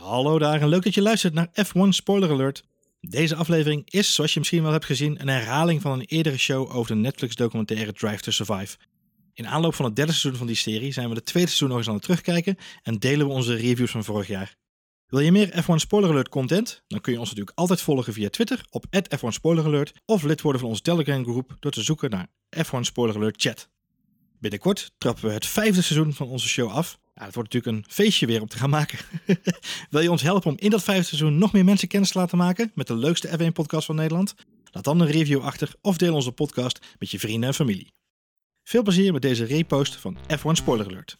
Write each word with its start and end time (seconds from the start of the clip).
Hallo 0.00 0.38
daar 0.38 0.60
en 0.60 0.68
leuk 0.68 0.82
dat 0.82 0.94
je 0.94 1.02
luistert 1.02 1.34
naar 1.34 1.48
F1 1.64 1.88
Spoiler 1.88 2.30
Alert. 2.30 2.64
Deze 3.00 3.34
aflevering 3.34 3.90
is, 3.90 4.14
zoals 4.14 4.32
je 4.32 4.38
misschien 4.38 4.62
wel 4.62 4.72
hebt 4.72 4.84
gezien, 4.84 5.20
een 5.20 5.28
herhaling 5.28 5.80
van 5.80 5.92
een 5.92 6.04
eerdere 6.04 6.38
show 6.38 6.76
over 6.76 6.94
de 6.94 7.00
Netflix-documentaire 7.00 7.92
Drive 7.92 8.20
to 8.20 8.30
Survive. 8.30 8.76
In 9.32 9.46
aanloop 9.46 9.74
van 9.74 9.84
het 9.84 9.96
derde 9.96 10.12
seizoen 10.12 10.38
van 10.38 10.46
die 10.46 10.56
serie 10.56 10.92
zijn 10.92 11.08
we 11.08 11.14
de 11.14 11.22
tweede 11.22 11.48
seizoen 11.48 11.68
nog 11.68 11.78
eens 11.78 11.88
aan 11.88 11.94
het 11.94 12.02
terugkijken 12.02 12.56
en 12.82 12.98
delen 12.98 13.26
we 13.26 13.32
onze 13.32 13.54
reviews 13.54 13.90
van 13.90 14.04
vorig 14.04 14.26
jaar. 14.26 14.56
Wil 15.06 15.20
je 15.20 15.32
meer 15.32 15.64
F1 15.64 15.74
Spoiler 15.74 16.10
Alert 16.10 16.28
content? 16.28 16.82
Dan 16.86 17.00
kun 17.00 17.12
je 17.12 17.18
ons 17.18 17.28
natuurlijk 17.28 17.58
altijd 17.58 17.80
volgen 17.80 18.12
via 18.12 18.28
Twitter 18.28 18.66
op 18.70 18.84
F1 18.96 19.28
Spoiler 19.28 19.64
Alert 19.64 19.92
of 20.04 20.22
lid 20.22 20.40
worden 20.40 20.60
van 20.60 20.70
onze 20.70 20.82
Telegram 20.82 21.24
groep 21.24 21.56
door 21.60 21.72
te 21.72 21.82
zoeken 21.82 22.10
naar 22.10 22.26
F1 22.56 22.80
Spoiler 22.80 23.16
Alert 23.16 23.42
Chat. 23.42 23.68
Binnenkort 24.40 24.92
trappen 24.98 25.24
we 25.24 25.32
het 25.32 25.46
vijfde 25.46 25.82
seizoen 25.82 26.12
van 26.12 26.28
onze 26.28 26.48
show 26.48 26.70
af. 26.70 26.98
Ja, 27.18 27.24
het 27.24 27.34
wordt 27.34 27.52
natuurlijk 27.52 27.86
een 27.86 27.92
feestje 27.92 28.26
weer 28.26 28.40
om 28.40 28.48
te 28.48 28.56
gaan 28.56 28.70
maken. 28.70 28.98
Wil 29.90 30.00
je 30.00 30.10
ons 30.10 30.22
helpen 30.22 30.50
om 30.50 30.56
in 30.58 30.70
dat 30.70 30.82
vijfde 30.82 31.04
seizoen 31.04 31.38
nog 31.38 31.52
meer 31.52 31.64
mensen 31.64 31.88
kennis 31.88 32.10
te 32.10 32.18
laten 32.18 32.38
maken 32.38 32.70
met 32.74 32.86
de 32.86 32.96
leukste 32.96 33.28
F1-podcast 33.28 33.86
van 33.86 33.94
Nederland? 33.94 34.34
Laat 34.70 34.84
dan 34.84 35.00
een 35.00 35.10
review 35.10 35.40
achter 35.40 35.74
of 35.80 35.96
deel 35.96 36.14
onze 36.14 36.32
podcast 36.32 36.86
met 36.98 37.10
je 37.10 37.18
vrienden 37.18 37.48
en 37.48 37.54
familie. 37.54 37.92
Veel 38.62 38.82
plezier 38.82 39.12
met 39.12 39.22
deze 39.22 39.44
repost 39.44 39.96
van 39.96 40.16
F1 40.16 40.52
Spoiler 40.52 40.86
Alert. 40.86 41.16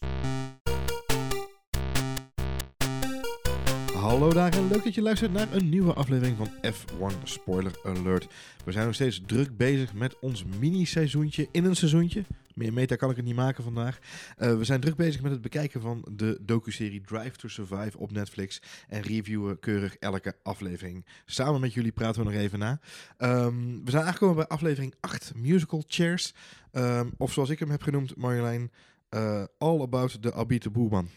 Hallo 3.94 4.32
daar 4.32 4.52
en 4.52 4.68
leuk 4.68 4.84
dat 4.84 4.94
je 4.94 5.02
luistert 5.02 5.32
naar 5.32 5.52
een 5.52 5.68
nieuwe 5.68 5.92
aflevering 5.92 6.36
van 6.36 6.72
F1 6.72 7.22
Spoiler 7.24 7.72
Alert. 7.84 8.26
We 8.64 8.72
zijn 8.72 8.86
nog 8.86 8.94
steeds 8.94 9.20
druk 9.26 9.56
bezig 9.56 9.94
met 9.94 10.18
ons 10.20 10.44
mini-seizoentje 10.58 11.48
in 11.52 11.64
een 11.64 11.76
seizoentje. 11.76 12.24
Meer 12.56 12.72
meta 12.72 12.96
kan 12.96 13.10
ik 13.10 13.16
het 13.16 13.24
niet 13.24 13.34
maken 13.34 13.64
vandaag. 13.64 13.98
Uh, 14.38 14.56
we 14.56 14.64
zijn 14.64 14.80
druk 14.80 14.96
bezig 14.96 15.22
met 15.22 15.32
het 15.32 15.40
bekijken 15.40 15.80
van 15.80 16.08
de 16.12 16.38
docuserie 16.42 17.00
Drive 17.00 17.36
to 17.36 17.48
Survive 17.48 17.98
op 17.98 18.12
Netflix. 18.12 18.62
En 18.88 19.00
reviewen 19.00 19.58
keurig 19.58 19.96
elke 19.96 20.36
aflevering. 20.42 21.06
Samen 21.24 21.60
met 21.60 21.74
jullie 21.74 21.92
praten 21.92 22.24
we 22.24 22.30
nog 22.30 22.40
even 22.40 22.58
na. 22.58 22.80
Um, 23.18 23.84
we 23.84 23.90
zijn 23.90 24.04
aangekomen 24.04 24.36
bij 24.36 24.46
aflevering 24.46 24.94
8, 25.00 25.32
Musical 25.34 25.84
Chairs. 25.86 26.34
Um, 26.72 27.12
of 27.16 27.32
zoals 27.32 27.50
ik 27.50 27.58
hem 27.58 27.70
heb 27.70 27.82
genoemd, 27.82 28.16
Marjolein, 28.16 28.70
uh, 29.10 29.44
All 29.58 29.80
About 29.80 30.22
the 30.22 30.34
Abite 30.34 30.70
Boeman. 30.70 31.08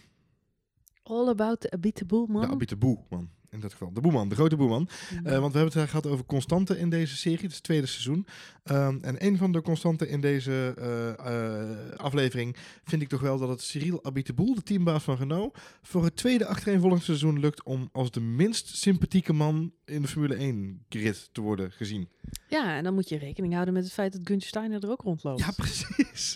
All 1.04 1.28
about 1.28 1.62
the 1.62 1.72
Abite 1.72 2.06
Boeman? 2.06 2.42
De 2.42 2.48
Abite 2.48 2.78
Boeman 2.78 3.30
in 3.52 3.60
dat 3.60 3.72
geval. 3.72 3.94
De 3.94 4.02
boeman, 4.02 4.30
de 4.30 4.36
grote 4.36 4.56
boeman. 4.56 4.90
Mm. 5.12 5.18
Uh, 5.18 5.40
want 5.40 5.54
we 5.54 5.60
hebben 5.60 5.80
het 5.80 5.90
gehad 5.90 6.08
over 6.08 6.26
constanten 6.26 6.78
in 6.78 6.90
deze 6.90 7.16
serie, 7.16 7.48
het 7.48 7.64
tweede 7.64 7.86
seizoen. 7.86 8.26
Um, 8.72 9.00
en 9.02 9.26
een 9.26 9.38
van 9.38 9.52
de 9.52 9.62
constanten 9.62 10.10
in 10.10 10.22
deze 10.22 10.76
uh, 10.80 11.32
uh, 11.32 11.98
aflevering 11.98 12.56
vind 12.84 13.02
ik 13.02 13.08
toch 13.08 13.22
wel 13.22 13.38
dat 13.38 13.50
het 13.50 13.62
Cyril 13.62 14.04
Abiteboul, 14.04 14.56
de 14.56 14.64
teambaas 14.64 15.04
van 15.04 15.16
Renault, 15.16 15.58
voor 15.82 16.04
het 16.04 16.16
tweede 16.16 16.46
achtereenvolgende 16.46 17.04
seizoen 17.04 17.40
lukt 17.40 17.64
om 17.64 17.90
als 17.92 18.12
de 18.12 18.22
minst 18.22 18.78
sympathieke 18.78 19.34
man 19.34 19.72
in 19.86 20.02
de 20.02 20.08
Formule 20.08 20.36
1 20.36 20.86
grid 20.90 21.30
te 21.32 21.42
worden 21.42 21.72
gezien. 21.72 22.10
Ja, 22.50 22.76
en 22.76 22.84
dan 22.84 22.94
moet 22.94 23.10
je 23.10 23.18
rekening 23.18 23.54
houden 23.54 23.74
met 23.74 23.84
het 23.84 23.94
feit 23.94 24.12
dat 24.12 24.22
Gunther 24.24 24.48
Steiner 24.48 24.84
er 24.84 24.90
ook 24.90 25.02
rondloopt. 25.02 25.40
Ja, 25.40 25.52
precies. 25.64 26.34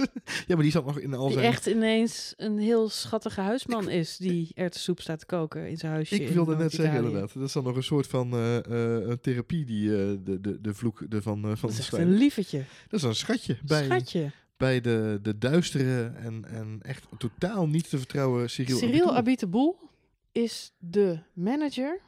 ja, 0.47 0.55
maar 0.55 0.63
die 0.63 0.71
zat 0.71 0.85
nog 0.85 0.99
in 0.99 1.13
al 1.13 1.27
die 1.27 1.33
zijn... 1.33 1.45
echt 1.45 1.65
ineens 1.65 2.33
een 2.37 2.57
heel 2.57 2.89
schattige 2.89 3.41
huisman 3.41 3.89
is 3.89 4.17
die 4.17 4.51
er 4.53 4.69
te 4.69 4.79
soep 4.79 5.01
staat 5.01 5.19
te 5.19 5.25
koken 5.25 5.69
in 5.69 5.77
zijn 5.77 5.91
huisje. 5.91 6.15
Ik 6.15 6.29
wilde 6.29 6.55
net 6.55 6.71
zeggen 6.71 6.95
inderdaad. 6.95 7.33
Dat 7.33 7.43
is 7.43 7.53
dan 7.53 7.63
nog 7.63 7.75
een 7.75 7.83
soort 7.83 8.07
van 8.07 8.33
uh, 8.35 8.55
uh, 8.55 9.07
een 9.07 9.19
therapie 9.21 9.65
die 9.65 9.87
uh, 9.87 9.95
de, 10.23 10.41
de, 10.41 10.61
de 10.61 10.73
vloek 10.73 11.11
de 11.11 11.21
van, 11.21 11.41
van 11.41 11.69
dat 11.69 11.69
is 11.69 11.79
echt 11.79 11.93
een 11.93 12.13
lievertje. 12.13 12.63
Dat 12.89 12.99
is 12.99 13.05
een 13.05 13.15
schatje. 13.15 13.57
Bij, 13.65 13.83
schatje. 13.83 14.31
Bij 14.57 14.81
de, 14.81 15.19
de 15.21 15.37
duistere 15.37 16.11
en, 16.15 16.45
en 16.45 16.79
echt 16.81 17.05
totaal 17.17 17.67
niet 17.67 17.89
te 17.89 17.97
vertrouwen 17.97 18.49
Cyril 18.49 18.77
Cyril 18.77 19.75
is 20.31 20.73
de 20.77 21.19
manager 21.33 21.99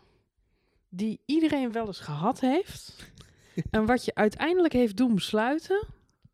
die 0.89 1.19
iedereen 1.25 1.71
wel 1.71 1.87
eens 1.87 1.99
gehad 1.99 2.39
heeft. 2.39 2.95
En 3.69 3.85
wat 3.85 4.05
je 4.05 4.15
uiteindelijk 4.15 4.73
heeft 4.73 4.97
doen 4.97 5.15
besluiten, 5.15 5.87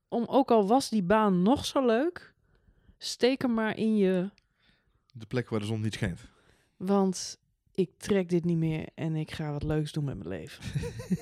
om 0.07 0.25
ook 0.25 0.51
al 0.51 0.67
was 0.67 0.89
die 0.89 1.03
baan 1.03 1.41
nog 1.41 1.65
zo 1.65 1.85
leuk, 1.85 2.33
steek 2.97 3.41
hem 3.41 3.53
maar 3.53 3.77
in 3.77 3.95
je... 3.95 4.29
De 5.13 5.25
plek 5.25 5.49
waar 5.49 5.59
de 5.59 5.65
zon 5.65 5.81
niet 5.81 5.93
schijnt. 5.93 6.19
Want 6.77 7.40
ik 7.73 7.89
trek 7.97 8.29
dit 8.29 8.45
niet 8.45 8.57
meer 8.57 8.87
en 8.95 9.15
ik 9.15 9.31
ga 9.31 9.51
wat 9.51 9.63
leuks 9.63 9.91
doen 9.91 10.03
met 10.03 10.17
mijn 10.17 10.29
leven. 10.29 10.63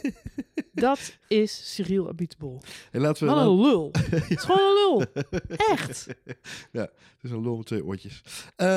dat 0.72 1.18
is 1.28 1.76
Cyril 1.76 2.08
Abiteboul. 2.08 2.62
Hey, 2.92 3.02
laten 3.02 3.28
we 3.28 3.34
wat 3.34 3.46
een 3.46 3.62
lul. 3.62 3.90
Het 4.12 4.30
is 4.30 4.44
gewoon 4.44 4.60
een 4.60 4.74
lul. 4.74 5.24
Echt. 5.76 6.08
Ja, 6.72 6.82
het 6.82 7.24
is 7.24 7.32
een 7.32 7.42
lul 7.42 7.58
met 7.58 7.66
twee 7.66 7.86
oortjes. 7.86 8.22
Uh, 8.58 8.68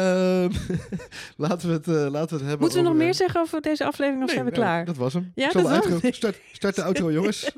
laten, 1.37 1.69
we 1.69 1.75
het, 1.75 1.87
uh, 1.87 1.95
laten 1.95 2.11
we 2.11 2.19
het 2.19 2.31
hebben 2.31 2.59
Moeten 2.59 2.83
we 2.83 2.89
nog 2.89 2.97
meer 2.97 3.15
zeggen 3.15 3.41
over 3.41 3.61
deze 3.61 3.85
aflevering 3.85 4.23
of 4.23 4.27
nee, 4.27 4.37
zijn 4.37 4.51
we 4.51 4.57
nee, 4.57 4.61
klaar? 4.61 4.85
dat 4.85 4.97
was 4.97 5.13
hem. 5.13 5.33
Ja, 5.35 5.51
dat 5.51 5.63
was 5.63 5.85
hem. 5.85 6.13
Start, 6.13 6.41
start, 6.53 6.75
de 6.75 6.83
outro, 6.83 7.13
jongens. 7.13 7.51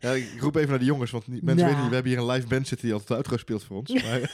ja, 0.00 0.10
ik 0.10 0.40
roep 0.40 0.56
even 0.56 0.68
naar 0.68 0.78
de 0.78 0.84
jongens, 0.84 1.10
want 1.10 1.26
mensen 1.26 1.56
nah. 1.56 1.64
weten 1.64 1.80
niet, 1.80 1.88
we 1.88 1.94
hebben 1.94 2.12
hier 2.12 2.20
een 2.20 2.30
live 2.30 2.46
band 2.46 2.68
zitten 2.68 2.86
die 2.86 2.92
altijd 2.92 3.08
de 3.08 3.14
outro 3.14 3.36
speelt 3.36 3.64
voor 3.64 3.76
ons. 3.76 3.92
Maar 3.92 4.32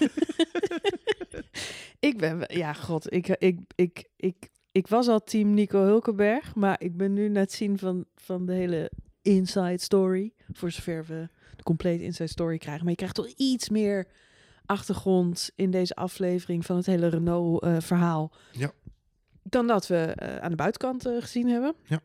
ik 2.08 2.18
ben, 2.18 2.44
ja, 2.46 2.72
god, 2.72 3.12
ik, 3.12 3.28
ik, 3.28 3.58
ik, 3.74 4.04
ik, 4.16 4.48
ik 4.74 4.86
was 4.86 5.08
al 5.08 5.24
team 5.24 5.54
Nico 5.54 5.82
Hulkenberg, 5.82 6.54
maar 6.54 6.80
ik 6.80 6.96
ben 6.96 7.12
nu 7.12 7.28
net 7.28 7.52
zien 7.52 7.78
van, 7.78 8.04
van 8.14 8.46
de 8.46 8.52
hele 8.52 8.90
inside 9.22 9.78
story. 9.78 10.32
Voor 10.52 10.70
zover 10.70 11.04
we 11.04 11.28
de 11.56 11.62
complete 11.62 12.04
inside 12.04 12.28
story 12.28 12.58
krijgen. 12.58 12.82
Maar 12.82 12.90
je 12.90 12.96
krijgt 12.96 13.14
toch 13.14 13.28
iets 13.36 13.68
meer 13.68 14.06
achtergrond 14.66 15.50
in 15.54 15.70
deze 15.70 15.94
aflevering 15.94 16.66
van 16.66 16.76
het 16.76 16.86
hele 16.86 17.06
Renault-verhaal. 17.06 18.32
Uh, 18.32 18.60
ja. 18.60 18.72
Dan 19.42 19.66
dat 19.66 19.86
we 19.86 20.16
uh, 20.22 20.36
aan 20.36 20.50
de 20.50 20.56
buitenkant 20.56 21.06
uh, 21.06 21.20
gezien 21.20 21.48
hebben. 21.48 21.74
Ja. 21.84 22.00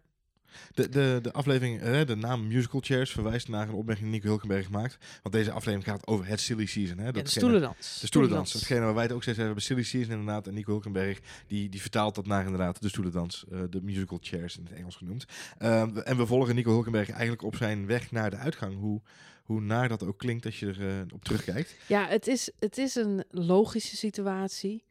De, 0.74 0.90
de, 0.90 1.20
de 1.22 1.34
aflevering, 1.34 1.84
uh, 1.84 2.06
de 2.06 2.16
naam 2.16 2.48
Musical 2.48 2.82
Chairs 2.84 3.12
verwijst 3.12 3.48
naar 3.48 3.68
een 3.68 3.74
opmerking 3.74 4.06
die 4.06 4.16
Nico 4.16 4.28
Hulkenberg 4.28 4.66
gemaakt. 4.66 4.98
Want 5.22 5.36
deze 5.36 5.52
aflevering 5.52 5.84
gaat 5.84 6.08
over 6.08 6.28
het 6.28 6.40
silly 6.40 6.66
season. 6.66 6.98
Hè? 6.98 7.06
Dat 7.06 7.16
ja, 7.16 7.22
de 7.22 7.30
stoelendans. 7.30 8.00
De 8.00 8.08
stoelendans. 8.08 8.54
Hetgene 8.54 8.80
waar 8.80 8.94
wij 8.94 9.04
het 9.04 9.12
ook 9.12 9.22
steeds 9.22 9.38
hebben, 9.38 9.62
silly 9.62 9.84
season 9.84 10.12
inderdaad. 10.12 10.48
En 10.48 10.54
Nico 10.54 10.72
Hulkenberg, 10.72 11.20
die, 11.48 11.70
die 11.70 11.82
vertaalt 11.82 12.16
dat 12.16 12.26
naar 12.26 12.44
inderdaad 12.44 12.82
de 12.82 12.90
stoelendans. 12.90 13.46
Uh, 13.52 13.59
de 13.70 13.82
musical 13.82 14.18
chairs 14.22 14.58
in 14.58 14.64
het 14.64 14.74
Engels 14.74 14.96
genoemd. 14.96 15.26
Uh, 15.62 16.08
en 16.08 16.18
we 16.18 16.26
volgen 16.26 16.56
Nico 16.56 16.72
Hulkenberg 16.72 17.09
eigenlijk 17.09 17.44
op 17.44 17.56
zijn 17.56 17.86
weg 17.86 18.12
naar 18.12 18.30
de 18.30 18.38
uitgang. 18.38 18.78
Hoe, 18.80 19.02
hoe 19.44 19.62
naar 19.62 19.88
dat 19.88 20.04
ook 20.04 20.18
klinkt 20.18 20.46
als 20.46 20.59
je 20.59 20.68
er 20.68 21.06
op 21.14 21.24
terugkijkt. 21.24 21.76
Ja, 21.88 22.08
het 22.08 22.28
is, 22.28 22.52
het 22.59 22.78
is 22.78 22.96
een 22.96 23.24
logische 23.32 23.96
situatie. 23.96 24.84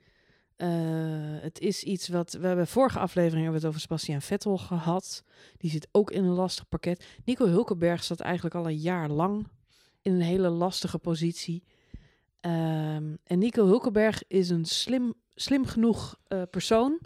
Uh, 0.59 0.69
het 1.41 1.61
is 1.61 1.83
iets 1.83 2.09
wat 2.09 2.33
we 2.33 2.47
hebben 2.47 2.67
vorige 2.67 2.99
aflevering 2.99 3.43
hebben 3.43 3.61
we 3.61 3.67
het 3.67 3.67
over 3.67 3.81
Sebastian 3.81 4.23
Vettel 4.23 4.59
gehad. 4.59 5.23
Die 5.57 5.71
zit 5.71 5.89
ook 5.93 6.11
in 6.11 6.25
een 6.25 6.35
lastig 6.35 6.69
pakket. 6.69 7.05
Nico 7.25 7.47
Hulkenberg 7.47 8.05
zat 8.05 8.21
eigenlijk 8.21 8.55
al 8.55 8.67
een 8.67 8.79
jaar 8.79 9.09
lang 9.11 9.47
in 10.03 10.13
een 10.13 10.21
hele 10.21 10.49
lastige 10.49 10.99
positie. 10.99 11.65
Um, 12.41 13.19
en 13.25 13.39
Nico 13.39 13.67
Hulkenberg 13.67 14.23
is 14.27 14.51
een 14.51 14.65
slim, 14.65 15.15
slim 15.35 15.67
genoeg 15.67 16.19
uh, 16.29 16.43
persoon 16.51 17.01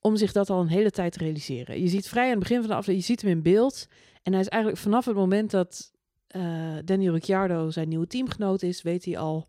om 0.00 0.16
zich 0.16 0.32
dat 0.32 0.50
al 0.50 0.60
een 0.60 0.68
hele 0.68 0.90
tijd 0.90 1.12
te 1.12 1.18
realiseren. 1.18 1.80
Je 1.80 1.88
ziet 1.88 2.08
vrij 2.08 2.24
aan 2.24 2.30
het 2.30 2.38
begin 2.38 2.58
van 2.58 2.66
de 2.66 2.74
aflevering, 2.74 3.06
je 3.06 3.12
ziet 3.12 3.22
hem 3.22 3.30
in 3.30 3.42
beeld. 3.42 3.86
En 4.22 4.32
hij 4.32 4.40
is 4.40 4.48
eigenlijk 4.48 4.82
vanaf 4.82 5.04
het 5.04 5.14
moment 5.14 5.50
dat 5.50 5.92
uh, 6.36 6.76
Danny 6.84 7.08
Ricciardo 7.08 7.70
zijn 7.70 7.88
nieuwe 7.88 8.06
teamgenoot 8.06 8.62
is, 8.62 8.82
weet 8.82 9.04
hij 9.04 9.18
al 9.18 9.48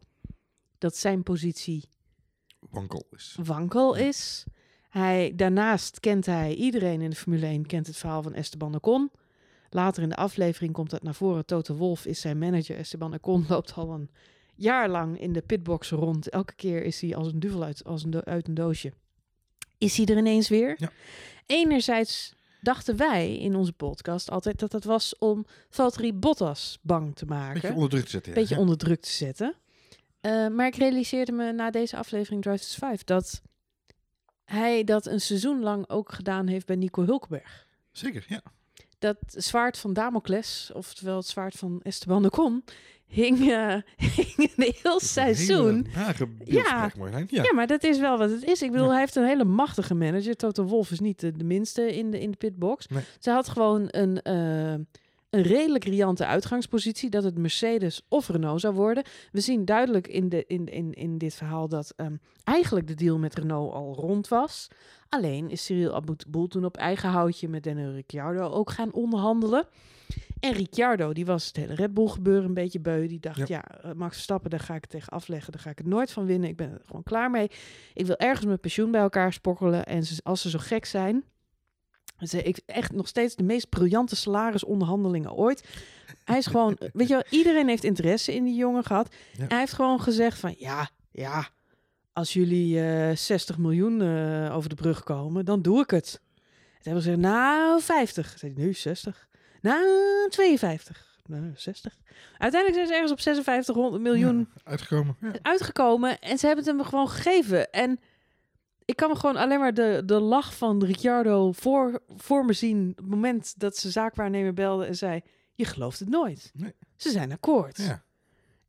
dat 0.77 0.97
zijn 0.97 1.23
positie 1.23 1.89
wankel 2.69 3.05
is. 3.11 3.37
Wankel 3.43 3.95
is. 3.95 4.43
Hij, 4.89 5.33
daarnaast 5.35 5.99
kent 5.99 6.25
hij, 6.25 6.55
iedereen 6.55 7.01
in 7.01 7.09
de 7.09 7.15
Formule 7.15 7.45
1 7.45 7.65
kent 7.65 7.87
het 7.87 7.97
verhaal 7.97 8.23
van 8.23 8.33
Esteban 8.33 8.75
Ocon. 8.75 9.11
Later 9.69 10.03
in 10.03 10.09
de 10.09 10.15
aflevering 10.15 10.73
komt 10.73 10.89
dat 10.89 11.03
naar 11.03 11.15
voren. 11.15 11.45
Toto 11.45 11.75
Wolf 11.75 12.05
is 12.05 12.21
zijn 12.21 12.37
manager. 12.37 12.77
Esteban 12.77 13.13
Ocon 13.13 13.45
loopt 13.49 13.73
al 13.73 13.91
een 13.91 14.09
jaar 14.55 14.89
lang 14.89 15.19
in 15.19 15.33
de 15.33 15.41
pitbox 15.41 15.89
rond. 15.89 16.29
Elke 16.29 16.55
keer 16.55 16.83
is 16.83 17.01
hij 17.01 17.15
als 17.15 17.27
een 17.27 17.39
duvel 17.39 17.63
uit, 17.63 17.83
als 17.83 18.03
een 18.03 18.25
uit 18.25 18.47
een 18.47 18.53
doosje. 18.53 18.93
Is 19.77 19.97
hij 19.97 20.05
er 20.05 20.17
ineens 20.17 20.49
weer? 20.49 20.75
Ja. 20.77 20.91
Enerzijds 21.45 22.35
dachten 22.61 22.97
wij 22.97 23.37
in 23.37 23.55
onze 23.55 23.73
podcast 23.73 24.29
altijd 24.29 24.59
dat 24.59 24.71
het 24.71 24.83
was 24.83 25.17
om 25.17 25.45
Valtteri 25.69 26.13
Bottas 26.13 26.79
bang 26.81 27.15
te 27.15 27.25
maken. 27.25 27.61
Beetje 27.61 27.73
onder 27.73 27.89
druk 27.89 28.03
te 28.03 28.09
zetten. 28.09 28.33
Beetje 28.33 28.55
ja. 28.55 28.61
onder 28.61 28.77
druk 28.77 29.01
te 29.01 29.11
zetten. 29.11 29.55
Uh, 30.25 30.47
maar 30.47 30.67
ik 30.67 30.75
realiseerde 30.75 31.31
me 31.31 31.51
na 31.51 31.71
deze 31.71 31.97
aflevering 31.97 32.41
Drive 32.41 32.57
to 32.57 32.65
Survive 32.65 33.05
dat 33.05 33.41
hij 34.45 34.83
dat 34.83 35.05
een 35.05 35.21
seizoen 35.21 35.59
lang 35.59 35.89
ook 35.89 36.11
gedaan 36.11 36.47
heeft 36.47 36.65
bij 36.65 36.75
Nico 36.75 37.05
Hulkenberg. 37.05 37.67
Zeker, 37.91 38.25
ja. 38.27 38.41
Dat 38.99 39.17
zwaard 39.27 39.77
van 39.77 39.93
Damocles, 39.93 40.71
oftewel 40.73 41.17
het 41.17 41.25
zwaard 41.25 41.55
van 41.55 41.79
Esteban 41.81 42.25
Ocon, 42.25 42.63
hing, 43.05 43.39
uh, 43.39 43.75
hing 44.15 44.51
een 44.55 44.73
heel 44.81 44.99
seizoen. 44.99 45.87
Ja, 45.93 46.13
ja. 46.45 46.89
ja. 46.89 47.23
ja, 47.27 47.53
maar 47.53 47.67
dat 47.67 47.83
is 47.83 47.99
wel 47.99 48.17
wat 48.17 48.29
het 48.29 48.43
is. 48.43 48.61
Ik 48.61 48.71
bedoel, 48.71 48.85
ja. 48.85 48.91
hij 48.91 48.99
heeft 48.99 49.15
een 49.15 49.25
hele 49.25 49.43
machtige 49.43 49.93
manager. 49.93 50.35
Toto 50.35 50.63
Wolf 50.63 50.91
is 50.91 50.99
niet 50.99 51.19
de, 51.19 51.31
de 51.31 51.43
minste 51.43 51.95
in 51.95 52.11
de, 52.11 52.19
in 52.19 52.31
de 52.31 52.37
pitbox. 52.37 52.87
Nee. 52.87 53.03
Ze 53.19 53.31
had 53.31 53.49
gewoon 53.49 53.87
een, 53.87 54.19
uh, 54.23 54.85
een 55.33 55.41
redelijk 55.41 55.83
riante 55.83 56.25
uitgangspositie 56.25 57.09
dat 57.09 57.23
het 57.23 57.37
Mercedes 57.37 58.01
of 58.07 58.27
Renault 58.29 58.61
zou 58.61 58.73
worden. 58.73 59.03
We 59.31 59.39
zien 59.39 59.65
duidelijk 59.65 60.07
in, 60.07 60.29
de, 60.29 60.43
in, 60.47 60.65
in, 60.65 60.93
in 60.93 61.17
dit 61.17 61.33
verhaal 61.33 61.67
dat 61.67 61.93
ehm, 61.95 62.15
eigenlijk 62.43 62.87
de 62.87 62.93
deal 62.93 63.17
met 63.17 63.35
Renault 63.35 63.73
al 63.73 63.95
rond 63.95 64.27
was. 64.27 64.67
Alleen 65.09 65.49
is 65.49 65.65
Cyril 65.65 65.95
Abiteboul 65.95 66.47
toen 66.47 66.65
op 66.65 66.77
eigen 66.77 67.09
houtje 67.09 67.47
met 67.47 67.63
Daniel 67.63 67.91
Ricciardo 67.91 68.49
ook 68.49 68.71
gaan 68.71 68.93
onderhandelen. 68.93 69.67
En 70.39 70.53
Ricciardo, 70.53 71.13
die 71.13 71.25
was 71.25 71.45
het 71.47 71.55
hele 71.55 71.75
Red 71.75 71.93
Bull 71.93 72.07
gebeuren 72.07 72.45
een 72.45 72.53
beetje 72.53 72.79
beu. 72.79 73.07
Die 73.07 73.19
dacht, 73.19 73.37
Ja. 73.37 73.45
ja, 73.47 73.81
eh, 73.81 73.91
Max 73.93 74.13
Verstappen, 74.13 74.49
daar 74.49 74.59
ga 74.59 74.75
ik 74.75 74.81
het 74.81 74.89
tegen 74.89 75.09
afleggen. 75.09 75.51
Daar 75.51 75.61
ga 75.61 75.69
ik 75.69 75.77
het 75.77 75.87
nooit 75.87 76.11
van 76.11 76.25
winnen. 76.25 76.49
Ik 76.49 76.57
ben 76.57 76.71
er 76.71 76.81
gewoon 76.85 77.03
klaar 77.03 77.31
mee. 77.31 77.51
Ik 77.93 78.05
wil 78.05 78.17
ergens 78.17 78.45
mijn 78.45 78.59
pensioen 78.59 78.91
bij 78.91 79.01
elkaar 79.01 79.33
spokkelen. 79.33 79.85
En 79.85 80.03
als 80.23 80.41
ze 80.41 80.49
zo 80.49 80.59
gek 80.61 80.85
zijn... 80.85 81.23
Ze, 82.27 82.43
ik, 82.43 82.59
echt 82.65 82.91
nog 82.91 83.07
steeds 83.07 83.35
de 83.35 83.43
meest 83.43 83.69
briljante 83.69 84.15
salarisonderhandelingen 84.15 85.33
ooit. 85.33 85.63
Hij 86.23 86.37
is 86.37 86.45
gewoon, 86.45 86.77
weet 86.93 87.07
je 87.07 87.13
wel, 87.13 87.23
iedereen 87.29 87.67
heeft 87.67 87.83
interesse 87.83 88.33
in 88.33 88.43
die 88.43 88.55
jongen 88.55 88.83
gehad. 88.83 89.15
Ja. 89.37 89.45
Hij 89.47 89.59
heeft 89.59 89.73
gewoon 89.73 90.01
gezegd 90.01 90.39
van, 90.39 90.55
ja, 90.57 90.89
ja, 91.11 91.47
als 92.13 92.33
jullie 92.33 92.81
eh 92.81 93.15
60 93.15 93.57
miljoen 93.57 94.01
eh, 94.01 94.55
over 94.55 94.69
de 94.69 94.75
brug 94.75 95.03
komen, 95.03 95.45
dan 95.45 95.61
doe 95.61 95.81
ik 95.81 95.89
het. 95.89 96.11
Toen 96.11 96.93
hebben 96.93 97.03
ze 97.03 97.09
gezegd, 97.09 97.33
nou, 97.33 97.81
50. 97.81 98.35
Zei 98.37 98.53
hij, 98.53 98.63
nu 98.63 98.73
60. 98.73 99.27
Nou, 99.61 99.85
52. 100.29 101.11
Nou, 101.25 101.51
60. 101.55 101.97
Uiteindelijk 102.37 102.73
zijn 102.73 102.87
ze 102.87 102.93
ergens 102.93 103.11
op 103.11 103.19
56 103.19 103.99
miljoen 103.99 104.37
Ja, 104.37 104.61
uitgekomen. 104.63 105.17
Ja. 105.21 105.31
uitgekomen 105.41 106.19
en 106.19 106.37
ze 106.37 106.45
hebben 106.45 106.65
het 106.65 106.75
hem 106.75 106.85
gewoon 106.85 107.09
gegeven. 107.09 107.71
En 107.71 107.99
ik 108.85 108.95
kan 108.95 109.09
me 109.09 109.15
gewoon 109.15 109.35
alleen 109.35 109.59
maar 109.59 109.73
de, 109.73 110.01
de 110.05 110.19
lach 110.19 110.57
van 110.57 110.83
Ricciardo 110.83 111.51
voor, 111.51 112.01
voor 112.07 112.45
me 112.45 112.53
zien. 112.53 112.89
Op 112.89 112.97
het 112.97 113.07
moment 113.07 113.59
dat 113.59 113.77
ze 113.77 113.91
zaakwaarnemer 113.91 114.53
belde 114.53 114.85
en 114.85 114.95
zei: 114.95 115.21
Je 115.53 115.65
gelooft 115.65 115.99
het 115.99 116.09
nooit. 116.09 116.51
Nee. 116.53 116.73
Ze 116.95 117.09
zijn 117.09 117.31
akkoord. 117.31 117.77
Ja. 117.77 118.03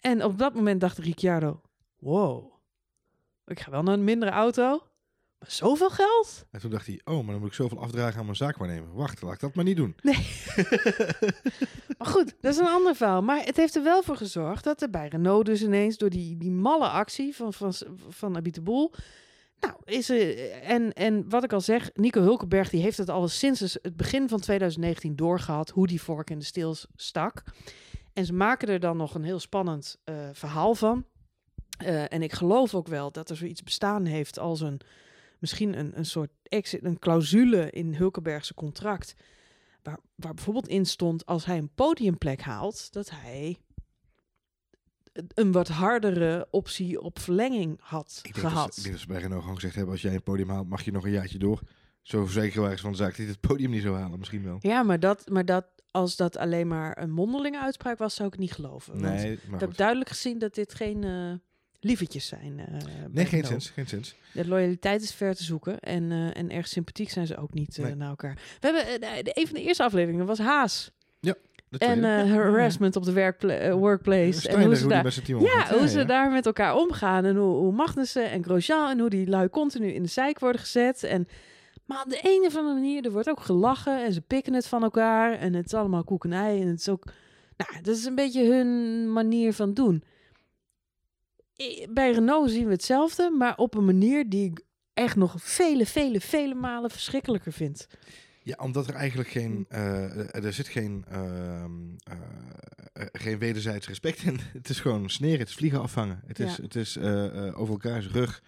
En 0.00 0.24
op 0.24 0.38
dat 0.38 0.54
moment 0.54 0.80
dacht 0.80 0.98
Ricciardo: 0.98 1.60
Wow, 1.98 2.52
ik 3.46 3.60
ga 3.60 3.70
wel 3.70 3.82
naar 3.82 3.94
een 3.94 4.04
mindere 4.04 4.30
auto. 4.30 4.82
Maar 5.38 5.52
zoveel 5.52 5.90
geld? 5.90 6.46
En 6.50 6.60
toen 6.60 6.70
dacht 6.70 6.86
hij, 6.86 7.00
oh, 7.04 7.16
maar 7.16 7.32
dan 7.32 7.38
moet 7.38 7.48
ik 7.48 7.54
zoveel 7.54 7.80
afdragen 7.80 8.18
aan 8.18 8.24
mijn 8.24 8.36
zaakwaarnemer. 8.36 8.94
Wacht, 8.94 9.22
laat 9.22 9.32
ik 9.32 9.40
dat 9.40 9.54
maar 9.54 9.64
niet 9.64 9.76
doen. 9.76 9.94
Maar 11.98 12.12
goed, 12.12 12.34
dat 12.40 12.52
is 12.52 12.58
een 12.58 12.66
ander 12.66 12.94
verhaal. 12.94 13.22
Maar 13.22 13.44
het 13.44 13.56
heeft 13.56 13.76
er 13.76 13.82
wel 13.82 14.02
voor 14.02 14.16
gezorgd 14.16 14.64
dat 14.64 14.82
er 14.82 14.90
bij 14.90 15.08
Renault 15.08 15.46
dus 15.46 15.62
ineens 15.62 15.96
door 15.96 16.10
die, 16.10 16.36
die 16.36 16.50
malle 16.50 16.88
actie 16.88 17.36
van, 17.36 17.52
van, 17.52 17.74
van 18.08 18.44
Boel... 18.62 18.92
Nou, 19.64 19.76
is 19.84 20.10
er... 20.10 20.50
En, 20.50 20.92
en 20.92 21.28
wat 21.28 21.44
ik 21.44 21.52
al 21.52 21.60
zeg, 21.60 21.90
Nico 21.94 22.20
Hulkenberg 22.20 22.70
die 22.70 22.82
heeft 22.82 22.98
het 22.98 23.08
al 23.08 23.28
sinds 23.28 23.60
het 23.60 23.96
begin 23.96 24.28
van 24.28 24.40
2019 24.40 25.16
doorgehad... 25.16 25.70
hoe 25.70 25.86
die 25.86 26.02
vork 26.02 26.30
in 26.30 26.38
de 26.38 26.44
stils 26.44 26.86
stak. 26.96 27.42
En 28.12 28.26
ze 28.26 28.32
maken 28.32 28.68
er 28.68 28.80
dan 28.80 28.96
nog 28.96 29.14
een 29.14 29.24
heel 29.24 29.38
spannend 29.40 29.98
eh, 30.04 30.14
verhaal 30.32 30.74
van. 30.74 31.04
Eh, 31.78 32.12
en 32.12 32.22
ik 32.22 32.32
geloof 32.32 32.74
ook 32.74 32.88
wel 32.88 33.12
dat 33.12 33.30
er 33.30 33.36
zoiets 33.36 33.62
bestaan 33.62 34.04
heeft 34.04 34.38
als 34.38 34.60
een... 34.60 34.80
Misschien 35.38 35.78
een, 35.78 35.98
een 35.98 36.06
soort 36.06 36.30
exit, 36.42 36.84
een 36.84 36.98
clausule 36.98 37.70
in 37.70 37.94
Hulkenbergse 37.94 38.54
contract... 38.54 39.14
Waar, 39.82 39.98
waar 40.14 40.34
bijvoorbeeld 40.34 40.68
in 40.68 40.86
stond, 40.86 41.26
als 41.26 41.44
hij 41.44 41.58
een 41.58 41.74
podiumplek 41.74 42.40
haalt, 42.40 42.92
dat 42.92 43.10
hij 43.10 43.58
een 45.34 45.52
wat 45.52 45.68
hardere 45.68 46.46
optie 46.50 47.00
op 47.00 47.18
verlenging 47.18 47.78
had 47.80 48.20
Ik 48.22 48.34
denk, 48.34 48.46
gehad. 48.46 48.64
dat, 48.64 48.74
ze- 48.74 48.78
ik 48.80 48.84
denk 48.86 48.94
dat 48.96 49.04
ze 49.06 49.10
bij 49.12 49.20
Renault 49.20 49.40
gewoon 49.40 49.54
gezegd 49.56 49.74
hebben, 49.74 49.92
als 49.92 50.02
jij 50.02 50.14
een 50.14 50.22
podium 50.22 50.48
haalt, 50.48 50.68
mag 50.68 50.82
je 50.84 50.92
nog 50.92 51.04
een 51.04 51.10
jaartje 51.10 51.38
door. 51.38 51.60
Zo 52.02 52.26
zeker 52.26 52.60
waren 52.60 52.76
ze 52.76 52.82
van 52.82 52.90
de 52.92 52.96
zaak 52.98 53.16
dat 53.16 53.26
het 53.26 53.40
podium 53.40 53.70
niet 53.70 53.82
zou 53.82 53.96
halen, 53.96 54.18
misschien 54.18 54.44
wel. 54.44 54.56
Ja, 54.60 54.82
maar, 54.82 55.00
dat, 55.00 55.28
maar 55.28 55.44
dat, 55.44 55.66
als 55.90 56.16
dat 56.16 56.36
alleen 56.36 56.68
maar 56.68 56.98
een 57.02 57.10
mondelinge 57.10 57.60
uitspraak 57.60 57.98
was, 57.98 58.14
zou 58.14 58.28
ik 58.28 58.38
niet 58.38 58.52
geloven. 58.52 58.92
Want 59.00 59.14
Nee, 59.14 59.32
ik 59.32 59.38
heb 59.50 59.62
goed. 59.68 59.76
duidelijk 59.76 60.08
gezien 60.10 60.38
dat 60.38 60.54
dit 60.54 60.74
geen 60.74 61.04
eh 61.04 61.32
lievertjes 61.80 62.26
zijn. 62.26 62.58
eh, 62.58 62.74
Nee, 63.10 63.26
geen 63.26 63.44
sens, 63.44 63.70
geen 63.70 63.86
sens. 63.86 64.14
De 64.32 64.46
loyaliteit 64.48 65.02
is 65.02 65.12
ver 65.12 65.34
te 65.34 65.44
zoeken 65.44 65.80
en, 65.80 66.12
eh, 66.12 66.36
en 66.36 66.50
erg 66.50 66.68
sympathiek 66.68 67.10
zijn 67.10 67.26
ze 67.26 67.36
ook 67.36 67.54
niet 67.54 67.76
Nee. 67.78 67.94
naar 67.94 68.08
elkaar. 68.08 68.34
We 68.60 68.66
hebben 68.66 69.08
een 69.38 69.46
van 69.46 69.54
de 69.56 69.62
eerste 69.62 69.82
afleveringen 69.84 70.26
was 70.26 70.38
Haas 70.38 70.90
en 71.82 72.04
eh, 72.04 72.32
harassment 72.32 72.96
op 72.96 73.04
de 73.04 73.12
werkpla- 73.12 73.54
eh, 73.54 73.74
workplace. 73.74 74.48
en 74.48 74.54
hoe 74.66 74.74
ze 74.76 74.82
hoe 74.82 74.92
daar 74.92 75.02
Ja, 75.42 75.76
hoe 75.78 75.88
ze 75.88 76.04
daar 76.04 76.30
met 76.30 76.46
elkaar 76.46 76.74
omgaan. 76.76 77.24
En 77.24 77.36
hoe, 77.36 77.54
hoe 77.56 77.72
Magnussen 77.72 78.30
en 78.30 78.44
Grosjean 78.44 78.90
en 78.90 78.98
hoe 79.00 79.10
die 79.10 79.28
lui 79.28 79.48
continu 79.48 79.86
in 79.92 80.02
de 80.02 80.08
zeik 80.08 80.38
worden 80.38 80.60
gezet. 80.60 81.02
En, 81.02 81.28
maar 81.86 82.02
op 82.04 82.10
de 82.10 82.18
een 82.22 82.46
of 82.46 82.56
andere 82.56 82.74
manier, 82.74 83.04
er 83.04 83.12
wordt 83.12 83.28
ook 83.30 83.40
gelachen 83.40 84.04
en 84.04 84.12
ze 84.12 84.20
pikken 84.20 84.52
het 84.54 84.66
van 84.66 84.82
elkaar. 84.82 85.32
En 85.38 85.54
het 85.54 85.66
is 85.66 85.74
allemaal 85.74 86.04
koek 86.04 86.24
en 86.24 86.32
ei. 86.32 86.60
En 86.60 86.68
het 86.68 86.78
is 86.80 86.88
ook, 86.88 87.04
nou, 87.56 87.82
dat 87.82 87.96
is 87.96 88.04
een 88.04 88.14
beetje 88.14 88.44
hun 88.52 89.12
manier 89.12 89.52
van 89.52 89.74
doen. 89.74 90.02
Bij 91.90 92.12
Renault 92.12 92.50
zien 92.50 92.64
we 92.64 92.70
hetzelfde, 92.72 93.30
maar 93.30 93.56
op 93.56 93.74
een 93.74 93.84
manier 93.84 94.28
die 94.28 94.50
ik 94.50 94.60
echt 94.94 95.16
nog 95.16 95.34
vele, 95.36 95.86
vele, 95.86 96.20
vele 96.20 96.54
malen 96.54 96.90
verschrikkelijker 96.90 97.52
vind. 97.52 97.86
Ja, 98.44 98.56
omdat 98.60 98.86
er 98.88 98.94
eigenlijk 98.94 99.28
geen, 99.28 99.66
eh, 99.68 100.44
er 100.44 100.52
zit 100.52 100.68
geen, 100.68 101.04
ehm, 101.08 101.70
eh, 102.04 102.16
eh, 102.92 103.06
geen 103.12 103.38
wederzijds 103.38 103.86
respect 103.86 104.22
in. 104.22 104.40
Het 104.52 104.68
is 104.68 104.80
gewoon 104.80 105.10
sneren, 105.10 105.38
het 105.38 105.48
is 105.48 105.54
vliegen 105.54 105.80
afvangen. 105.80 106.20
Het 106.26 106.38
is, 106.38 106.56
Ja. 106.56 106.62
het 106.62 106.74
is 106.76 106.98
over 107.54 107.72
elkaars 107.72 108.08
rug 108.08 108.42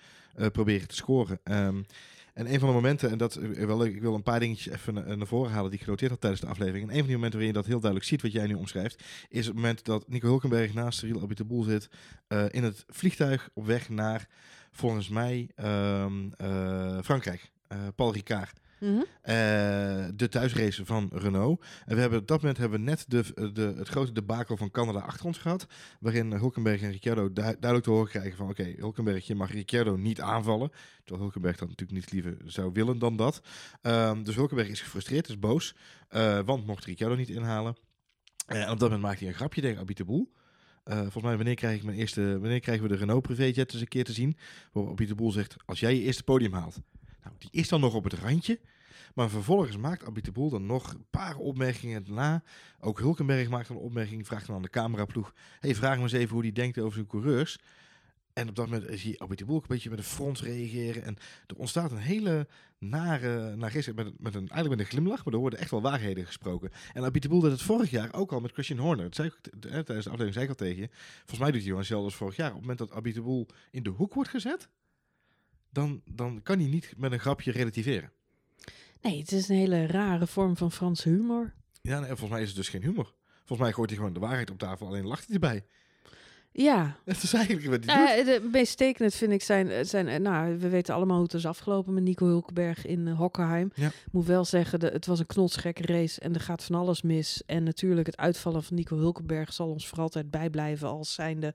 proberen 0.52 0.88
te 0.88 0.94
scoren. 0.94 1.40
Ehm, 1.44 1.82
en 2.34 2.52
een 2.52 2.58
van 2.58 2.68
de 2.68 2.74
momenten, 2.74 3.10
en 3.10 3.18
dat 3.18 3.34
wel 3.34 3.76
leuk, 3.76 3.94
ik 3.94 4.00
wil 4.00 4.14
een 4.14 4.22
paar 4.22 4.40
dingetjes 4.40 4.72
even 4.74 4.94
na- 4.94 5.14
naar 5.14 5.26
voren 5.26 5.50
halen 5.52 5.70
die 5.70 5.78
ik 5.78 5.84
genoteerd 5.84 6.10
had 6.10 6.20
tijdens 6.20 6.42
de 6.42 6.48
aflevering. 6.48 6.84
En 6.84 6.90
een 6.90 6.96
van 6.98 7.06
die 7.06 7.14
momenten 7.16 7.38
waarin 7.38 7.54
je 7.54 7.60
dat 7.60 7.66
heel 7.70 7.80
duidelijk 7.80 8.10
ziet, 8.10 8.22
wat 8.22 8.32
jij 8.32 8.46
nu 8.46 8.54
omschrijft, 8.54 9.02
is 9.28 9.46
het 9.46 9.54
moment 9.54 9.84
dat 9.84 10.08
Nico 10.08 10.26
Hulkenberg 10.28 10.74
naast 10.74 10.98
Cyril 10.98 11.22
Abiteboul 11.22 11.62
zit 11.62 11.88
in 12.50 12.64
het 12.64 12.84
vliegtuig 12.88 13.48
op 13.54 13.66
weg 13.66 13.88
naar, 13.88 14.28
volgens 14.70 15.08
mij, 15.08 15.48
ehm, 15.54 16.30
eh, 16.36 16.98
Frankrijk. 17.02 17.50
Paul 17.94 18.12
Ricard. 18.12 18.60
Mhm. 18.80 19.02
Eh, 19.22 19.34
de 20.14 20.28
thuisrace 20.30 20.84
van 20.84 21.10
Renault. 21.12 21.64
En 21.86 21.94
we 21.94 22.00
hebben 22.00 22.18
op 22.18 22.26
dat 22.26 22.40
moment 22.40 22.58
hebben 22.58 22.78
we 22.78 22.84
net 22.84 23.04
de, 23.08 23.50
de, 23.52 23.74
het 23.76 23.88
grote 23.88 24.12
debakel 24.12 24.56
van 24.56 24.70
Canada 24.70 24.98
achter 24.98 25.26
ons 25.26 25.38
gehad. 25.38 25.66
Waarin 26.00 26.32
Hulkenberg 26.32 26.82
en 26.82 26.90
Ricciardo 26.90 27.22
du- 27.32 27.32
duidelijk 27.42 27.82
te 27.82 27.90
horen 27.90 28.08
krijgen 28.08 28.36
van... 28.36 28.48
Oké, 28.48 28.74
Hulkenberg, 28.76 29.26
je 29.26 29.34
mag 29.34 29.50
Ricciardo 29.52 29.96
niet 29.96 30.20
aanvallen. 30.20 30.70
Terwijl 30.98 31.20
Hulkenberg 31.22 31.56
dat 31.56 31.68
natuurlijk 31.68 31.98
niet 31.98 32.12
liever 32.12 32.36
zou 32.44 32.70
willen 32.72 32.98
dan 32.98 33.16
dat. 33.16 33.40
Ehm, 33.82 34.22
dus 34.22 34.34
Hulkenberg 34.34 34.68
is 34.68 34.80
gefrustreerd, 34.80 35.28
is 35.28 35.38
boos. 35.38 35.74
eh, 36.08 36.40
want 36.44 36.66
mocht 36.66 36.84
Ricciardo 36.84 37.14
niet 37.16 37.28
inhalen. 37.28 37.76
Eh, 38.46 38.56
en 38.62 38.70
op 38.70 38.78
dat 38.78 38.80
moment 38.80 39.02
maakt 39.02 39.18
hij 39.20 39.28
een 39.28 39.34
grapje 39.34 39.60
tegen 39.60 39.80
Abiteboul. 39.80 40.32
Eh 40.84 40.98
volgens 41.00 41.22
mij, 41.22 41.36
wanneer, 41.36 41.54
krijg 41.54 41.76
ik 41.76 41.84
mijn 41.84 41.96
eerste, 41.98 42.38
wanneer 42.40 42.60
krijgen 42.60 42.82
we 42.82 42.88
de 42.92 42.96
Renault 42.98 43.22
privéjet 43.22 43.72
eens 43.72 43.80
een 43.80 43.88
keer 43.88 44.04
te 44.04 44.12
zien? 44.12 44.36
Waarop 44.72 44.92
Abiteboul 44.92 45.30
zegt, 45.32 45.56
als 45.64 45.80
jij 45.80 45.94
je 45.94 46.02
eerste 46.02 46.22
podium 46.22 46.52
haalt. 46.52 46.78
Nou, 47.26 47.38
die 47.38 47.60
is 47.60 47.68
dan 47.68 47.80
nog 47.80 47.94
op 47.94 48.04
het 48.04 48.12
randje. 48.12 48.60
Maar 49.14 49.30
vervolgens 49.30 49.76
maakt 49.76 50.04
Abiteboul 50.04 50.50
dan 50.50 50.66
nog 50.66 50.92
een 50.92 51.06
paar 51.10 51.36
opmerkingen 51.36 52.04
daarna. 52.04 52.42
Ook 52.80 52.98
Hulkenberg 52.98 53.48
maakt 53.48 53.68
een 53.68 53.76
opmerking, 53.76 54.26
vraagt 54.26 54.46
dan 54.46 54.56
aan 54.56 54.62
de 54.62 54.70
cameraploeg. 54.70 55.34
hey, 55.60 55.74
vraag 55.74 55.96
me 55.96 56.02
eens 56.02 56.12
even 56.12 56.32
hoe 56.32 56.42
die 56.42 56.52
denkt 56.52 56.78
over 56.78 56.94
zijn 56.94 57.06
coureurs. 57.06 57.58
En 58.32 58.48
op 58.48 58.56
dat 58.56 58.70
moment 58.70 59.00
zie 59.00 59.10
je 59.10 59.18
Abiteboul 59.18 59.56
ook 59.56 59.62
een 59.62 59.68
beetje 59.68 59.90
met 59.90 59.98
een 59.98 60.04
frons 60.04 60.42
reageren. 60.42 61.04
En 61.04 61.16
er 61.46 61.56
ontstaat 61.56 61.90
een 61.90 61.96
hele 61.96 62.48
nare, 62.78 63.56
naar 63.56 63.70
gisteren 63.70 64.04
met, 64.04 64.20
met 64.20 64.34
een, 64.34 64.48
eigenlijk 64.48 64.68
met 64.68 64.78
een 64.80 64.92
glimlach, 64.92 65.24
maar 65.24 65.34
er 65.34 65.40
worden 65.40 65.58
echt 65.58 65.70
wel 65.70 65.82
waarheden 65.82 66.26
gesproken. 66.26 66.70
En 66.92 67.04
Abiteboul 67.04 67.40
deed 67.40 67.50
het 67.50 67.62
vorig 67.62 67.90
jaar 67.90 68.14
ook 68.14 68.32
al 68.32 68.40
met 68.40 68.52
Christian 68.52 68.78
Horner. 68.78 69.04
Dat 69.04 69.14
zei 69.14 69.28
ik, 69.28 69.60
tijdens 69.60 69.86
de 69.86 69.94
aflevering 69.94 70.32
zei 70.32 70.44
ik 70.44 70.50
al 70.50 70.56
tegen 70.56 70.80
je. 70.80 70.88
Volgens 71.18 71.38
mij 71.38 71.46
doet 71.46 71.54
hij 71.54 71.64
gewoon 71.64 71.78
hetzelfde 71.78 72.16
vorig 72.16 72.36
jaar. 72.36 72.48
Op 72.48 72.52
het 72.52 72.60
moment 72.60 72.78
dat 72.78 72.92
Abiteboul 72.92 73.48
in 73.70 73.82
de 73.82 73.90
hoek 73.90 74.14
wordt 74.14 74.30
gezet, 74.30 74.68
dan, 75.76 76.00
dan 76.04 76.40
kan 76.42 76.58
hij 76.58 76.68
niet 76.68 76.94
met 76.96 77.12
een 77.12 77.20
grapje 77.20 77.52
relativeren. 77.52 78.12
Nee, 79.00 79.18
het 79.18 79.32
is 79.32 79.48
een 79.48 79.56
hele 79.56 79.86
rare 79.86 80.26
vorm 80.26 80.56
van 80.56 80.72
Franse 80.72 81.08
humor. 81.08 81.54
Ja, 81.82 81.98
nee, 81.98 82.08
volgens 82.08 82.30
mij 82.30 82.40
is 82.40 82.48
het 82.48 82.56
dus 82.56 82.68
geen 82.68 82.82
humor. 82.82 83.14
Volgens 83.36 83.58
mij 83.58 83.72
gooit 83.72 83.90
hij 83.90 83.98
gewoon 83.98 84.14
de 84.14 84.20
waarheid 84.20 84.50
op 84.50 84.58
tafel, 84.58 84.86
alleen 84.86 85.06
lacht 85.06 85.26
hij 85.26 85.34
erbij. 85.34 85.64
Ja, 86.52 86.96
Dat 87.04 87.22
is 87.22 87.32
eigenlijk 87.32 87.66
wat 87.66 87.84
hij 87.84 88.24
doet. 88.24 88.26
Eh, 88.26 88.42
de 88.42 88.48
meest 88.52 88.76
tekenend 88.76 89.14
vind 89.14 89.32
ik 89.32 89.42
zijn, 89.42 89.86
zijn 89.86 90.22
nou, 90.22 90.58
we 90.58 90.68
weten 90.68 90.94
allemaal 90.94 91.16
hoe 91.16 91.24
het 91.24 91.34
is 91.34 91.46
afgelopen 91.46 91.94
met 91.94 92.02
Nico 92.02 92.26
Hulkenberg 92.26 92.86
in 92.86 93.08
eh, 93.08 93.18
Hockenheim. 93.18 93.70
Ja. 93.74 93.90
Moet 94.12 94.26
wel 94.26 94.44
zeggen, 94.44 94.80
de, 94.80 94.86
het 94.86 95.06
was 95.06 95.18
een 95.18 95.26
knotsgekke 95.26 95.82
race 95.82 96.20
en 96.20 96.34
er 96.34 96.40
gaat 96.40 96.64
van 96.64 96.74
alles 96.74 97.02
mis. 97.02 97.42
En 97.46 97.62
natuurlijk 97.62 98.06
het 98.06 98.16
uitvallen 98.16 98.62
van 98.62 98.76
Nico 98.76 98.96
Hulkenberg 98.96 99.52
zal 99.52 99.68
ons 99.68 99.88
voor 99.88 99.98
altijd 99.98 100.30
bijblijven 100.30 100.88
als 100.88 101.14
zijnde, 101.14 101.54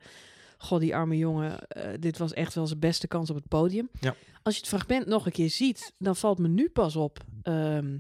god 0.62 0.80
die 0.82 0.96
arme 0.96 1.18
jongen, 1.18 1.68
eh, 1.68 1.94
dit 2.00 2.18
was 2.18 2.34
echt 2.34 2.53
wel 2.53 2.68
zijn 2.68 2.80
beste 2.80 3.08
kans 3.08 3.30
op 3.30 3.36
het 3.36 3.48
podium. 3.48 3.89
Ja. 4.00 4.15
Als 4.44 4.53
je 4.56 4.60
het 4.60 4.70
fragment 4.70 5.06
nog 5.06 5.25
een 5.25 5.32
keer 5.32 5.50
ziet, 5.50 5.94
dan 5.98 6.15
valt 6.15 6.39
me 6.39 6.48
nu 6.48 6.70
pas 6.70 6.96
op 6.96 7.20
ehm, 7.44 7.98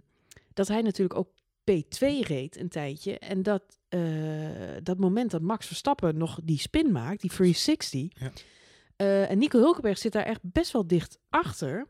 dat 0.53 0.67
hij 0.67 0.81
natuurlijk 0.81 1.19
ook 1.19 1.29
P2 1.71 1.99
reed 2.27 2.57
een 2.57 2.69
tijdje. 2.69 3.19
En 3.19 3.43
dat, 3.43 3.63
eh, 3.89 3.99
dat 4.83 4.97
moment 4.97 5.31
dat 5.31 5.41
Max 5.41 5.65
Verstappen 5.67 6.17
nog 6.17 6.39
die 6.43 6.59
spin 6.59 6.91
maakt, 6.91 7.21
die 7.21 7.29
360. 7.29 8.07
Ja. 8.19 8.31
eh, 8.95 9.29
en 9.29 9.37
Nico 9.37 9.59
Hulkenberg 9.59 9.97
zit 9.97 10.11
daar 10.11 10.23
echt 10.25 10.39
best 10.43 10.71
wel 10.71 10.87
dicht 10.87 11.17
achter. 11.29 11.87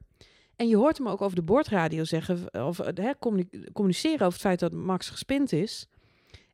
En 0.56 0.68
je 0.68 0.76
hoort 0.76 0.98
hem 0.98 1.08
ook 1.08 1.22
over 1.22 1.36
de 1.36 1.42
boordradio 1.44 2.04
zeggen, 2.04 2.66
of 2.68 2.78
hè, 2.78 3.12
communi- 3.20 3.50
communiceren 3.74 4.20
over 4.20 4.32
het 4.32 4.42
feit 4.42 4.60
dat 4.60 4.74
Max 4.74 5.10
gespind 5.10 5.52
is. 5.52 5.88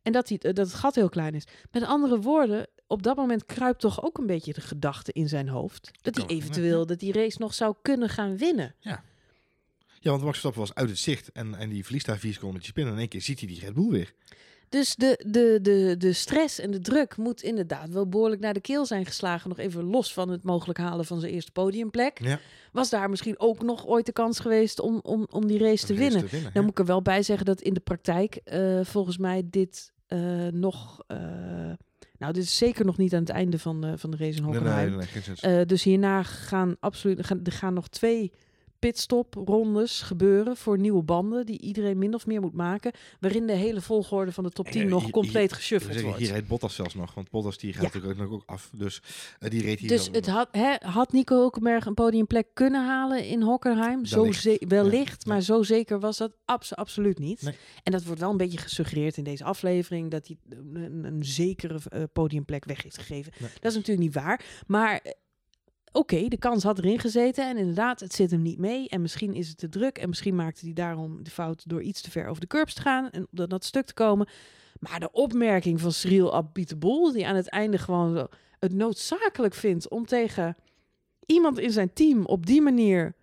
En 0.01 0.11
dat, 0.11 0.27
die, 0.27 0.37
dat 0.39 0.57
het 0.57 0.73
gat 0.73 0.95
heel 0.95 1.09
klein 1.09 1.33
is. 1.35 1.47
Met 1.71 1.83
andere 1.83 2.19
woorden, 2.19 2.67
op 2.87 3.03
dat 3.03 3.15
moment 3.15 3.45
kruipt 3.45 3.79
toch 3.79 4.03
ook 4.03 4.17
een 4.17 4.25
beetje 4.25 4.53
de 4.53 4.61
gedachte 4.61 5.13
in 5.13 5.27
zijn 5.27 5.47
hoofd. 5.49 5.91
Dat 6.01 6.15
hij 6.15 6.25
ja. 6.27 6.35
eventueel 6.35 6.85
dat 6.85 6.99
die 6.99 7.13
race 7.13 7.37
nog 7.39 7.53
zou 7.53 7.75
kunnen 7.81 8.09
gaan 8.09 8.37
winnen. 8.37 8.75
Ja, 8.79 10.13
want 10.13 10.21
Max 10.21 10.39
Verstappen 10.39 10.61
was 10.61 10.73
uit 10.73 10.89
het 10.89 10.99
zicht 10.99 11.31
en, 11.31 11.55
en 11.55 11.69
die 11.69 11.83
verliest 11.83 12.05
daar 12.05 12.17
vier 12.17 12.33
seconden 12.33 12.53
met 12.53 12.61
die 12.61 12.71
spin. 12.71 12.85
En 12.85 12.91
in 12.91 12.99
één 12.99 13.07
keer 13.07 13.21
ziet 13.21 13.39
hij 13.39 13.47
die 13.47 13.59
Red 13.59 13.73
Bull 13.73 13.89
weer. 13.89 14.13
Dus 14.69 14.95
de, 14.95 15.23
de, 15.27 15.59
de, 15.61 15.95
de 15.97 16.13
stress 16.13 16.59
en 16.59 16.71
de 16.71 16.79
druk 16.79 17.17
moet 17.17 17.41
inderdaad 17.41 17.89
wel 17.89 18.07
behoorlijk 18.07 18.41
naar 18.41 18.53
de 18.53 18.61
keel 18.61 18.85
zijn 18.85 19.05
geslagen. 19.05 19.49
Nog 19.49 19.57
even 19.57 19.83
los 19.83 20.13
van 20.13 20.29
het 20.29 20.43
mogelijk 20.43 20.79
halen 20.79 21.05
van 21.05 21.19
zijn 21.19 21.33
eerste 21.33 21.51
podiumplek. 21.51 22.19
Ja. 22.19 22.39
Was 22.71 22.89
daar 22.89 23.09
misschien 23.09 23.39
ook 23.39 23.61
nog 23.61 23.85
ooit 23.85 24.05
de 24.05 24.11
kans 24.11 24.39
geweest 24.39 24.79
om, 24.79 24.99
om, 25.03 25.27
om 25.29 25.47
die 25.47 25.59
race 25.59 25.85
te 25.85 25.93
winnen? 25.93 26.19
Te 26.19 26.27
winnen 26.27 26.51
Dan 26.53 26.61
ja. 26.61 26.61
moet 26.61 26.71
ik 26.71 26.79
er 26.79 26.85
wel 26.85 27.01
bij 27.01 27.23
zeggen 27.23 27.45
dat 27.45 27.61
in 27.61 27.73
de 27.73 27.79
praktijk 27.79 28.35
eh, 28.35 28.79
volgens 28.83 29.17
mij 29.17 29.43
dit 29.45 29.93
eh, 30.07 30.47
nog... 30.47 31.03
eh, 31.07 31.17
nou, 32.17 32.33
dit 32.33 32.43
is 32.43 32.57
zeker 32.57 32.85
nog 32.85 32.97
niet 32.97 33.13
aan 33.13 33.19
het 33.19 33.29
einde 33.29 33.59
van, 33.59 33.81
de 33.81 33.97
van 33.97 34.11
de 34.11 34.17
race 34.17 34.37
in 34.37 34.43
Hockenheim. 34.43 34.95
nee, 34.95 35.07
nee. 35.41 35.59
Eh, 35.59 35.65
dus 35.65 35.83
hierna 35.83 36.23
gaan 36.23 36.75
absoluut 36.79 37.25
gaan, 37.25 37.39
er 37.43 37.51
gaan 37.51 37.73
nog 37.73 37.87
twee 37.87 38.31
pitstop-rondes 38.79 40.01
gebeuren 40.01 40.57
voor 40.57 40.77
nieuwe 40.79 41.03
banden 41.03 41.45
die 41.45 41.59
iedereen 41.61 41.97
min 41.97 42.13
of 42.13 42.25
meer 42.25 42.41
moet 42.41 42.53
maken, 42.53 42.91
waarin 43.19 43.47
de 43.47 43.53
hele 43.53 43.81
volgorde 43.81 44.31
van 44.31 44.43
de 44.43 44.49
top 44.49 44.67
10 44.69 44.81
Eh, 44.81 44.87
nog 44.87 45.03
hier- 45.03 45.11
compleet 45.11 45.51
zeggen, 45.59 46.01
wordt. 46.03 46.17
hier 46.19 46.29
rijdt 46.29 46.47
Bottas 46.47 46.75
zelfs 46.75 46.93
nog, 46.95 47.13
want 47.13 47.29
Bottas 47.29 47.57
die 47.57 47.73
gaat 47.73 47.81
Ja. 47.81 47.87
natuurlijk 47.87 48.19
ook 48.21 48.27
nog 48.27 48.35
ook 48.35 48.43
af. 48.45 48.69
Dus 48.75 49.01
eh, 49.39 49.49
die 49.49 49.61
reed 49.61 49.79
hier 49.79 49.89
Dus 49.89 50.05
het 50.11 50.25
nog. 50.25 50.35
had, 50.35 50.47
hè, 50.51 50.75
had 50.79 51.11
Nico 51.11 51.35
Hulkenberg 51.35 51.85
een 51.85 51.93
podiumplek 51.93 52.47
kunnen 52.53 52.85
halen 52.85 53.25
in 53.25 53.41
Hockenheim? 53.41 54.05
Zo 54.05 54.29
Wellicht. 54.67 55.23
Ja, 55.25 55.31
maar 55.33 55.41
zo 55.41 55.63
zeker 55.63 55.99
was 55.99 56.17
dat 56.17 56.31
abso- 56.45 56.75
absoluut 56.75 57.19
niet. 57.19 57.41
Nee. 57.41 57.53
En 57.83 57.91
dat 57.91 58.03
wordt 58.03 58.19
wel 58.19 58.31
een 58.31 58.37
beetje 58.37 58.57
gesuggereerd 58.57 59.17
in 59.17 59.23
deze 59.23 59.43
aflevering, 59.43 60.11
dat 60.11 60.27
hij 60.27 60.37
een, 60.49 61.03
een 61.03 61.23
zekere 61.25 61.79
eh, 61.89 62.03
podiumplek 62.13 62.65
weg 62.65 62.83
heeft 62.83 62.97
gegeven. 62.97 63.31
Nee. 63.39 63.49
Dat 63.59 63.71
is 63.71 63.77
natuurlijk 63.77 64.05
niet 64.05 64.13
waar. 64.15 64.45
Maar 64.67 65.01
oké, 65.91 66.27
de 66.27 66.37
kans 66.37 66.63
had 66.63 66.77
erin 66.77 66.99
gezeten. 66.99 67.49
En 67.49 67.57
inderdaad, 67.57 67.99
het 67.99 68.13
zit 68.13 68.31
hem 68.31 68.41
niet 68.41 68.57
mee. 68.57 68.89
En 68.89 69.01
misschien 69.01 69.33
is 69.33 69.47
het 69.47 69.57
te 69.57 69.69
druk. 69.69 69.97
En 69.97 70.09
misschien 70.09 70.35
maakte 70.35 70.65
hij 70.65 70.73
daarom 70.73 71.23
de 71.23 71.31
fout 71.31 71.69
door 71.69 71.81
iets 71.81 72.01
te 72.01 72.11
ver 72.11 72.27
over 72.27 72.41
de 72.41 72.47
curbs 72.47 72.73
te 72.73 72.81
gaan. 72.81 73.09
En 73.09 73.27
op 73.31 73.49
dat, 73.49 73.65
stuk 73.65 73.85
te 73.85 73.93
komen. 73.93 74.27
Maar 74.79 74.99
de 74.99 75.11
opmerking 75.11 75.81
van 75.81 75.91
Cyril 75.91 76.35
Abiteboul, 76.35 77.11
die 77.11 77.27
aan 77.27 77.35
het 77.35 77.49
einde 77.49 77.77
gewoon 77.77 78.27
het 78.59 78.73
noodzakelijk 78.73 79.53
vindt 79.53 79.89
om 79.89 80.05
tegen 80.05 80.55
iemand 81.25 81.59
in 81.59 81.71
zijn 81.71 81.93
team 81.93 82.25
op 82.25 82.45
die 82.45 82.61
manier 82.61 83.15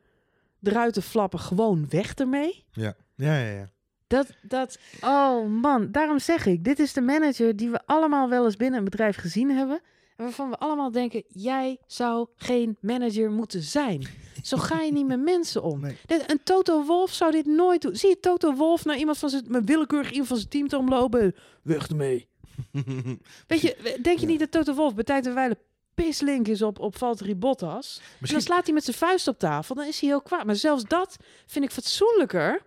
eruit 0.63 0.95
te 0.95 1.03
flappen, 1.03 1.39
gewoon 1.39 1.87
weg 1.89 2.15
ermee. 2.15 2.65
Ja, 2.71 2.95
ja, 3.15 3.39
ja. 3.39 3.51
ja. 3.51 3.73
Dat, 4.07 4.27
dat, 4.43 4.79
oh 5.01 5.47
man, 5.47 5.93
daarom 5.93 6.19
zeg 6.19 6.47
ik, 6.47 6.65
dit 6.65 6.79
is 6.79 6.93
de 6.93 7.01
manager 7.01 7.57
die 7.57 7.71
we 7.71 7.81
allemaal 7.87 8.29
wel 8.29 8.45
eens 8.45 8.57
binnen 8.57 8.79
een 8.79 8.85
bedrijf 8.85 9.17
gezien 9.17 9.51
hebben. 9.51 9.81
En 10.17 10.25
waarvan 10.25 10.51
we 10.51 10.59
allemaal 10.59 10.91
denken, 10.91 11.23
jij 11.29 11.79
zou 11.87 12.27
geen 12.37 12.77
manager 12.81 13.31
moeten 13.31 13.63
zijn. 13.63 14.07
Zo 14.43 14.57
ga 14.57 14.81
je 14.81 14.93
niet 14.93 15.07
met 15.07 15.21
mensen 15.35 15.63
om. 15.63 15.81
Nee. 15.81 15.97
Een 16.27 16.41
Toto 16.45 16.85
Wolf 16.85 17.13
zou 17.13 17.31
dit 17.33 17.47
nooit 17.47 17.83
doen. 17.83 17.97
Zie 17.97 18.09
je 18.09 18.21
Toto 18.21 18.55
Wolf 18.55 18.85
naar 18.85 18.97
iemand 18.97 19.19
van 19.19 19.29
zijn, 19.31 19.45
met 19.49 19.65
willekeurig 19.65 20.11
iemand 20.11 20.29
van 20.29 20.37
zijn 20.37 20.49
team 20.49 20.69
te 20.69 20.77
omlopen? 20.79 21.35
Weg 21.63 21.89
ermee. 21.89 22.29
Weet 23.47 23.61
je, 23.61 23.99
denk 24.03 24.19
je 24.19 24.27
Ja. 24.27 24.27
niet 24.27 24.39
dat 24.39 24.51
Toto 24.51 24.75
Wolf 24.75 24.95
bij 24.95 25.05
tijd 25.05 25.27
en 25.27 25.35
wijle 25.35 25.59
pislink 25.95 26.49
is 26.49 26.63
op, 26.63 26.79
op 26.79 26.97
Valtteri 26.97 27.35
Bottas? 27.37 28.01
En 28.21 28.27
dan 28.33 28.41
slaat 28.41 28.65
hij 28.65 28.75
met 28.75 28.85
zijn 28.85 28.97
vuist 28.97 29.29
op 29.29 29.39
tafel, 29.39 29.75
dan 29.75 29.87
is 29.87 30.01
hij 30.01 30.09
heel 30.09 30.23
kwaad. 30.23 30.45
Maar 30.45 30.57
zelfs 30.57 30.85
dat 30.85 31.17
vind 31.47 31.65
ik 31.65 31.71
fatsoenlijker 31.71 32.63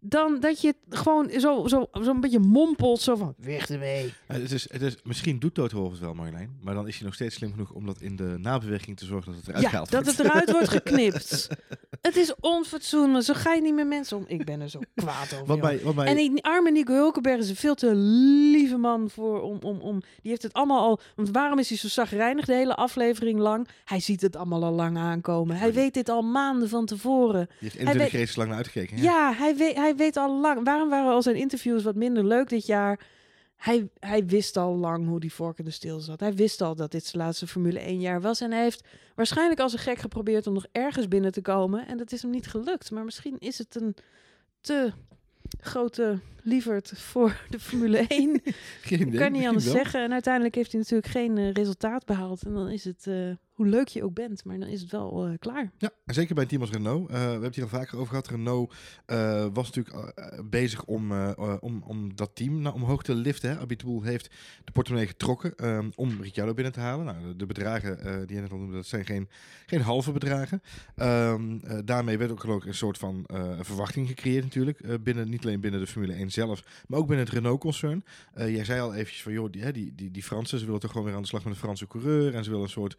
dan 0.00 0.40
dat 0.40 0.60
je 0.60 0.66
het 0.86 0.98
gewoon 0.98 1.30
zo, 1.30 1.66
zo, 1.68 1.88
zo 1.92 2.10
een 2.10 2.20
beetje 2.20 2.38
mompelt, 2.38 3.00
zo 3.00 3.16
van, 3.16 3.34
weg 3.38 3.68
ermee. 3.70 4.12
eh, 4.26 4.36
het 4.36 4.52
is, 4.52 4.72
het 4.72 4.82
is, 4.82 4.96
misschien 5.04 5.38
doet 5.38 5.54
het 5.90 6.00
wel, 6.00 6.14
Marjolein. 6.14 6.58
Maar 6.62 6.74
dan 6.74 6.88
is 6.88 6.96
hij 6.96 7.04
nog 7.04 7.14
steeds 7.14 7.34
slim 7.34 7.50
genoeg 7.50 7.70
om 7.72 7.86
dat 7.86 8.00
in 8.00 8.16
de 8.16 8.34
nabewerking 8.38 8.96
te 8.96 9.04
zorgen 9.04 9.32
dat 9.32 9.40
het 9.40 9.48
eruit 9.48 9.64
Ja, 9.64 9.70
gehaald 9.70 9.90
dat 9.90 10.04
wordt. 10.04 10.18
het 10.18 10.26
eruit 10.26 10.50
wordt 10.50 10.68
geknipt. 10.68 11.48
het 12.00 12.16
is 12.16 12.34
onfatsoenlijk, 12.40 13.24
zo 13.24 13.34
ga 13.34 13.52
je 13.54 13.60
niet 13.60 13.74
met 13.74 13.86
mensen 13.86 14.16
om. 14.16 14.24
Ik 14.26 14.44
ben 14.44 14.60
er 14.60 14.68
zo 14.68 14.78
kwaad 14.94 15.32
over. 15.34 15.46
Wat 15.46 15.60
mij, 15.60 15.80
wat 15.82 15.94
mij, 15.94 16.06
En 16.06 16.16
die 16.16 16.44
arme 16.44 16.70
Nico 16.70 16.92
Hulkenberg 16.92 17.38
is 17.38 17.48
een 17.48 17.56
veel 17.56 17.74
te 17.74 17.94
lieve 17.94 18.76
man 18.76 19.10
voor 19.10 19.40
om, 19.42 19.58
om, 19.62 19.80
om. 19.80 20.00
Die 20.00 20.30
heeft 20.30 20.42
het 20.42 20.52
allemaal 20.52 20.80
al. 20.80 21.00
Want 21.16 21.30
waarom 21.30 21.58
is 21.58 21.68
hij 21.68 21.78
zo 21.78 21.88
zagrijnig 21.88 22.44
de 22.44 22.54
hele 22.54 22.74
aflevering 22.76 23.38
lang? 23.38 23.68
Hij 23.84 24.00
ziet 24.00 24.20
het 24.20 24.36
allemaal 24.36 24.64
al 24.64 24.72
lang 24.72 24.96
aankomen. 24.98 25.56
Hij 25.56 25.72
weet 25.72 25.94
dit 25.94 26.08
al 26.08 26.22
maanden 26.22 26.68
van 26.68 26.86
tevoren. 26.86 27.46
die 27.46 27.56
heeft 27.60 27.74
21 27.74 28.12
weet- 28.12 28.20
races 28.20 28.36
lang 28.36 28.48
naar 28.48 28.58
uitgekeken. 28.58 28.96
hè? 28.96 29.02
Ja, 29.02 29.32
hij, 29.34 29.56
weet, 29.56 29.74
hij 29.76 29.96
weet 29.96 30.16
al 30.16 30.40
lang. 30.40 30.64
Waarom 30.64 30.88
waren 30.88 31.12
al 31.12 31.22
zijn 31.22 31.36
interviews 31.36 31.82
wat 31.82 31.94
minder 31.94 32.24
leuk 32.24 32.48
dit 32.48 32.66
jaar? 32.66 33.00
Hij, 33.60 33.88
hij 33.98 34.26
wist 34.26 34.56
al 34.56 34.76
lang 34.76 35.06
hoe 35.06 35.20
die 35.20 35.32
vork 35.32 35.58
in 35.58 35.64
de 35.64 35.70
steel 35.70 36.00
zat. 36.00 36.20
Hij 36.20 36.34
wist 36.34 36.60
al 36.60 36.74
dat 36.74 36.90
dit 36.90 37.04
zijn 37.04 37.22
laatste 37.22 37.46
Formule 37.46 37.78
1 37.78 38.00
jaar 38.00 38.20
was. 38.20 38.40
En 38.40 38.50
hij 38.50 38.62
heeft 38.62 38.84
waarschijnlijk 39.14 39.60
als 39.60 39.72
een 39.72 39.78
gek 39.78 39.98
geprobeerd 39.98 40.46
om 40.46 40.54
nog 40.54 40.66
ergens 40.72 41.08
binnen 41.08 41.32
te 41.32 41.42
komen. 41.42 41.86
En 41.86 41.96
dat 41.98 42.12
is 42.12 42.22
hem 42.22 42.30
niet 42.30 42.46
gelukt. 42.46 42.90
Maar 42.90 43.04
misschien 43.04 43.38
is 43.38 43.58
het 43.58 43.74
een 43.74 43.94
te 44.60 44.92
grote 45.60 46.18
lieverd 46.42 46.92
voor 46.96 47.46
de 47.48 47.60
Formule 47.60 47.98
1. 48.08 48.40
Geen 48.82 49.00
idee, 49.00 49.20
kan 49.20 49.32
niet 49.32 49.46
anders 49.46 49.64
wel. 49.64 49.74
zeggen. 49.74 50.02
En 50.02 50.12
uiteindelijk 50.12 50.54
heeft 50.54 50.72
hij 50.72 50.80
natuurlijk 50.80 51.12
geen 51.12 51.38
eh, 51.38 51.52
resultaat 51.52 52.04
behaald. 52.04 52.42
En 52.42 52.54
dan 52.54 52.68
is 52.68 52.84
het, 52.84 53.06
eh, 53.06 53.30
hoe 53.60 53.68
leuk 53.68 53.88
je 53.88 54.04
ook 54.04 54.14
bent, 54.14 54.44
maar 54.44 54.58
dan 54.58 54.68
is 54.68 54.80
het 54.80 54.90
wel 54.90 55.26
eh, 55.26 55.38
klaar. 55.38 55.70
Ja, 55.78 55.90
en 56.04 56.14
zeker 56.14 56.34
bij 56.34 56.42
een 56.42 56.48
team 56.48 56.60
als 56.60 56.70
Renault. 56.70 57.10
Eh, 57.10 57.14
we 57.14 57.22
hebben 57.22 57.42
het 57.42 57.54
hier 57.54 57.64
al 57.64 57.70
vaker 57.70 57.96
over 57.96 58.08
gehad. 58.08 58.28
Renault 58.28 58.74
eh, 59.06 59.46
was 59.52 59.70
natuurlijk 59.70 60.14
bezig 60.50 60.84
om, 60.84 61.12
om, 61.60 61.82
om 61.86 62.16
dat 62.16 62.30
team 62.34 62.60
naar 62.60 62.74
omhoog 62.74 63.02
te 63.02 63.14
liften. 63.14 63.50
Hè. 63.50 63.58
Abiteboul 63.58 64.02
heeft 64.02 64.30
de 64.64 64.72
portemonnee 64.72 65.08
getrokken 65.08 65.54
om 65.96 66.22
Ricciardo 66.22 66.54
binnen 66.54 66.72
te 66.72 66.80
halen. 66.80 67.04
Nou, 67.04 67.36
de, 67.36 67.46
bedragen 67.46 68.26
die 68.26 68.36
je 68.36 68.42
net 68.42 68.50
al 68.50 68.58
noemde, 68.58 68.74
dat 68.74 68.86
zijn 68.86 69.04
geen, 69.04 69.28
geen 69.66 69.80
halve 69.80 70.12
bedragen. 70.12 70.62
Ehm, 70.96 71.58
eh, 71.58 71.78
daarmee 71.84 72.18
werd 72.18 72.30
ook 72.30 72.40
geloof 72.40 72.62
ik 72.62 72.68
een 72.68 72.74
soort 72.74 72.98
van 72.98 73.26
verwachting 73.60 74.08
gecreëerd 74.08 74.44
natuurlijk. 74.44 75.02
binnen, 75.02 75.28
niet 75.28 75.44
alleen 75.44 75.60
binnen 75.60 75.80
de 75.80 75.86
Formule 75.86 76.14
1 76.14 76.30
zelf, 76.30 76.84
maar 76.86 76.98
ook 76.98 77.06
binnen 77.06 77.24
het 77.24 77.34
Renault-concern. 77.34 78.04
Jij 78.34 78.64
zei 78.64 78.80
al 78.80 78.94
eventjes 78.94 79.22
van, 79.22 79.32
joh, 79.32 79.50
die, 79.50 79.72
die, 79.72 79.94
die, 79.94 80.10
die 80.10 80.22
Fransen, 80.22 80.58
ze 80.58 80.64
willen 80.64 80.80
toch 80.80 80.90
gewoon 80.90 81.06
weer 81.06 81.16
aan 81.16 81.22
de 81.22 81.28
slag 81.28 81.44
met 81.44 81.52
een 81.52 81.58
Franse 81.58 81.86
coureur. 81.86 82.34
En 82.34 82.44
ze 82.44 82.50
willen 82.50 82.64
een 82.64 82.70
soort 82.70 82.96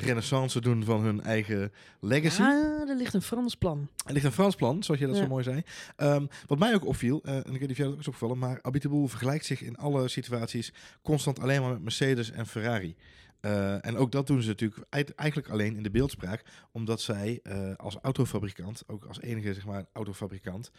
renaissance 0.00 0.60
doen 0.60 0.84
van 0.84 1.00
hun 1.00 1.20
eigen 1.22 1.72
legacy. 2.00 2.42
Ah, 2.42 2.88
er 2.88 2.96
ligt 2.96 3.14
een 3.14 3.22
Frans 3.22 3.54
plan. 3.54 3.88
Er 4.06 4.12
ligt 4.12 4.24
een 4.24 4.32
Frans 4.32 4.54
plan, 4.56 4.82
zoals 4.82 5.00
je 5.00 5.06
dat 5.06 5.16
Ja. 5.16 5.22
zo 5.22 5.28
mooi 5.28 5.42
zei. 5.44 5.62
Ehm, 5.96 6.26
wat 6.46 6.58
mij 6.58 6.74
ook 6.74 6.86
opviel, 6.86 7.20
eh, 7.24 7.34
en 7.34 7.38
ik 7.40 7.50
weet 7.50 7.60
niet 7.60 7.70
of 7.70 7.76
jij 7.76 7.84
dat 7.86 7.94
ook 7.94 8.00
is 8.00 8.08
opgevallen, 8.08 8.38
maar 8.38 8.58
Abiteboul 8.62 9.08
vergelijkt 9.08 9.44
zich 9.44 9.62
in 9.62 9.76
alle 9.76 10.08
situaties 10.08 10.72
constant 11.02 11.40
alleen 11.40 11.60
maar 11.60 11.72
met 11.72 11.82
Mercedes 11.82 12.30
en 12.30 12.46
Ferrari. 12.46 12.96
Eh, 13.40 13.86
en 13.86 13.96
ook 13.96 14.12
dat 14.12 14.26
doen 14.26 14.42
ze 14.42 14.48
natuurlijk 14.48 14.84
eigenlijk 15.16 15.48
alleen 15.50 15.76
in 15.76 15.82
de 15.82 15.90
beeldspraak, 15.90 16.42
omdat 16.72 17.00
zij 17.00 17.40
eh, 17.42 17.72
als 17.76 17.96
autofabrikant, 18.02 18.82
ook 18.86 19.04
als 19.04 19.20
enige 19.20 19.54
zeg 19.54 19.66
maar 19.66 19.84
autofabrikant, 19.92 20.70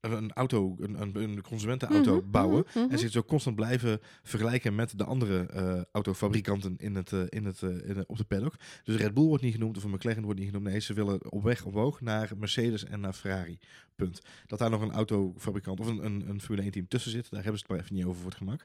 een, 0.00 0.32
auto, 0.32 0.76
een, 0.78 1.00
een, 1.00 1.16
een 1.16 1.42
consumentenauto 1.42 2.16
Mhm, 2.20 2.30
bouwen. 2.30 2.64
mhm, 2.68 2.78
mhm. 2.78 2.90
En 2.92 2.98
zich 2.98 3.10
zo 3.10 3.22
constant 3.22 3.56
blijven 3.56 4.00
vergelijken 4.22 4.74
met 4.74 4.98
de 4.98 5.04
andere 5.04 5.46
eh, 5.46 5.80
autofabrikanten 5.92 6.74
in 6.78 6.94
het, 6.94 7.12
eh, 7.12 7.20
in 7.28 7.44
het, 7.44 7.62
eh, 7.62 7.68
in 7.88 7.94
de- 7.94 8.04
op 8.06 8.16
de 8.16 8.24
paddock. 8.24 8.54
Dus 8.84 8.96
Red 8.96 9.14
Bull 9.14 9.24
wordt 9.24 9.42
niet 9.42 9.52
genoemd 9.52 9.76
of 9.76 9.86
McLaren 9.86 10.22
wordt 10.22 10.38
niet 10.38 10.48
genoemd. 10.48 10.66
Nee, 10.68 10.80
ze 10.80 10.92
willen 10.94 11.30
op 11.32 11.42
weg 11.42 11.64
omhoog 11.64 12.00
naar 12.00 12.30
Mercedes 12.36 12.84
en 12.84 13.00
naar 13.00 13.12
Ferrari. 13.12 13.58
Punt. 13.96 14.20
Dat 14.46 14.58
daar 14.58 14.70
nog 14.70 14.80
een 14.80 14.92
autofabrikant 14.92 15.80
of 15.80 15.86
een, 15.86 16.04
een, 16.04 16.28
een 16.28 16.40
Formule 16.40 16.62
1 16.62 16.70
team 16.72 16.88
tussen 16.88 17.10
zit, 17.10 17.30
daar 17.30 17.42
hebben 17.42 17.58
ze 17.60 17.64
het 17.66 17.76
maar 17.76 17.84
even 17.84 17.94
niet 17.96 18.04
over 18.04 18.20
voor 18.20 18.30
het 18.30 18.38
gemak. 18.38 18.64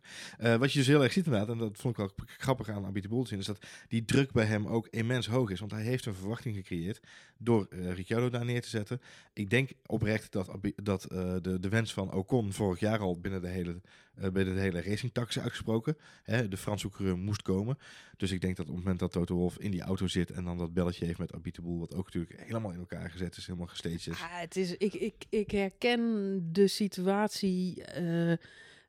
Wat 0.60 0.72
je 0.72 0.78
dus 0.80 0.88
heel 0.88 1.04
erg 1.04 1.12
ziet 1.14 1.26
inderdaad, 1.26 1.50
en 1.50 1.58
dat 1.58 1.78
vond 1.78 1.98
ik 1.98 2.00
wel 2.00 2.26
grappig 2.26 2.70
aan 2.70 2.86
Abiteboul 2.86 3.22
te 3.24 3.28
zien, 3.30 3.40
is 3.40 3.46
dat 3.46 3.66
die 3.88 4.06
druk 4.06 4.32
bij 4.32 4.46
hem 4.46 4.68
ook 4.68 4.88
immens 4.88 5.28
hoog 5.28 5.50
is. 5.50 5.60
Want 5.60 5.72
hij 5.72 5.84
heeft 5.84 6.06
een 6.06 6.14
verwachting 6.14 6.56
gecreëerd 6.56 7.00
door 7.38 7.68
Ricciardo 7.70 8.30
daar 8.30 8.46
neer 8.46 8.62
te 8.62 8.70
zetten. 8.70 9.02
Ik 9.34 9.50
denk 9.50 9.70
oprecht 9.86 10.32
dat, 10.32 10.52
dat 10.76 11.08
de, 11.42 11.60
de 11.60 11.70
wens 11.70 11.94
van 11.94 12.14
Ocon 12.14 12.54
vorig 12.54 12.80
jaar 12.80 13.00
al 13.00 13.20
binnen 13.20 13.42
de 13.42 13.48
hele, 13.48 13.82
eh, 14.16 14.30
binnen 14.30 14.56
de 14.56 14.62
hele 14.62 14.82
racingtak 14.82 15.30
is 15.30 15.40
uitgesproken. 15.40 15.98
Hè, 16.24 16.48
de 16.48 16.58
Franse 16.58 16.90
coureur 16.90 17.18
moest 17.18 17.42
komen. 17.42 17.78
Dus 18.18 18.32
ik 18.32 18.42
denk 18.42 18.56
dat 18.56 18.66
op 18.66 18.72
het 18.72 18.84
moment 18.84 19.00
dat 19.00 19.12
Toto 19.12 19.36
Wolff 19.36 19.58
in 19.60 19.72
die 19.72 19.82
auto 19.82 20.08
zit 20.08 20.32
en 20.32 20.44
dan 20.44 20.58
dat 20.58 20.74
belletje 20.74 21.06
heeft 21.06 21.20
met 21.20 21.34
Abiteboul, 21.34 21.80
wat 21.80 21.96
ook 21.96 22.06
natuurlijk 22.06 22.42
helemaal 22.42 22.72
in 22.72 22.80
elkaar 22.80 23.10
gezet 23.10 23.38
is, 23.38 23.46
helemaal 23.46 23.68
gestaged 23.68 24.08
is. 24.08 24.22
Ah, 24.22 24.40
het 24.40 24.56
is, 24.56 24.78
ik, 24.78 24.94
ik, 24.94 25.26
ik 25.30 25.52
herken 25.52 26.40
de 26.52 26.68
situatie 26.68 27.84
eh, 27.84 28.32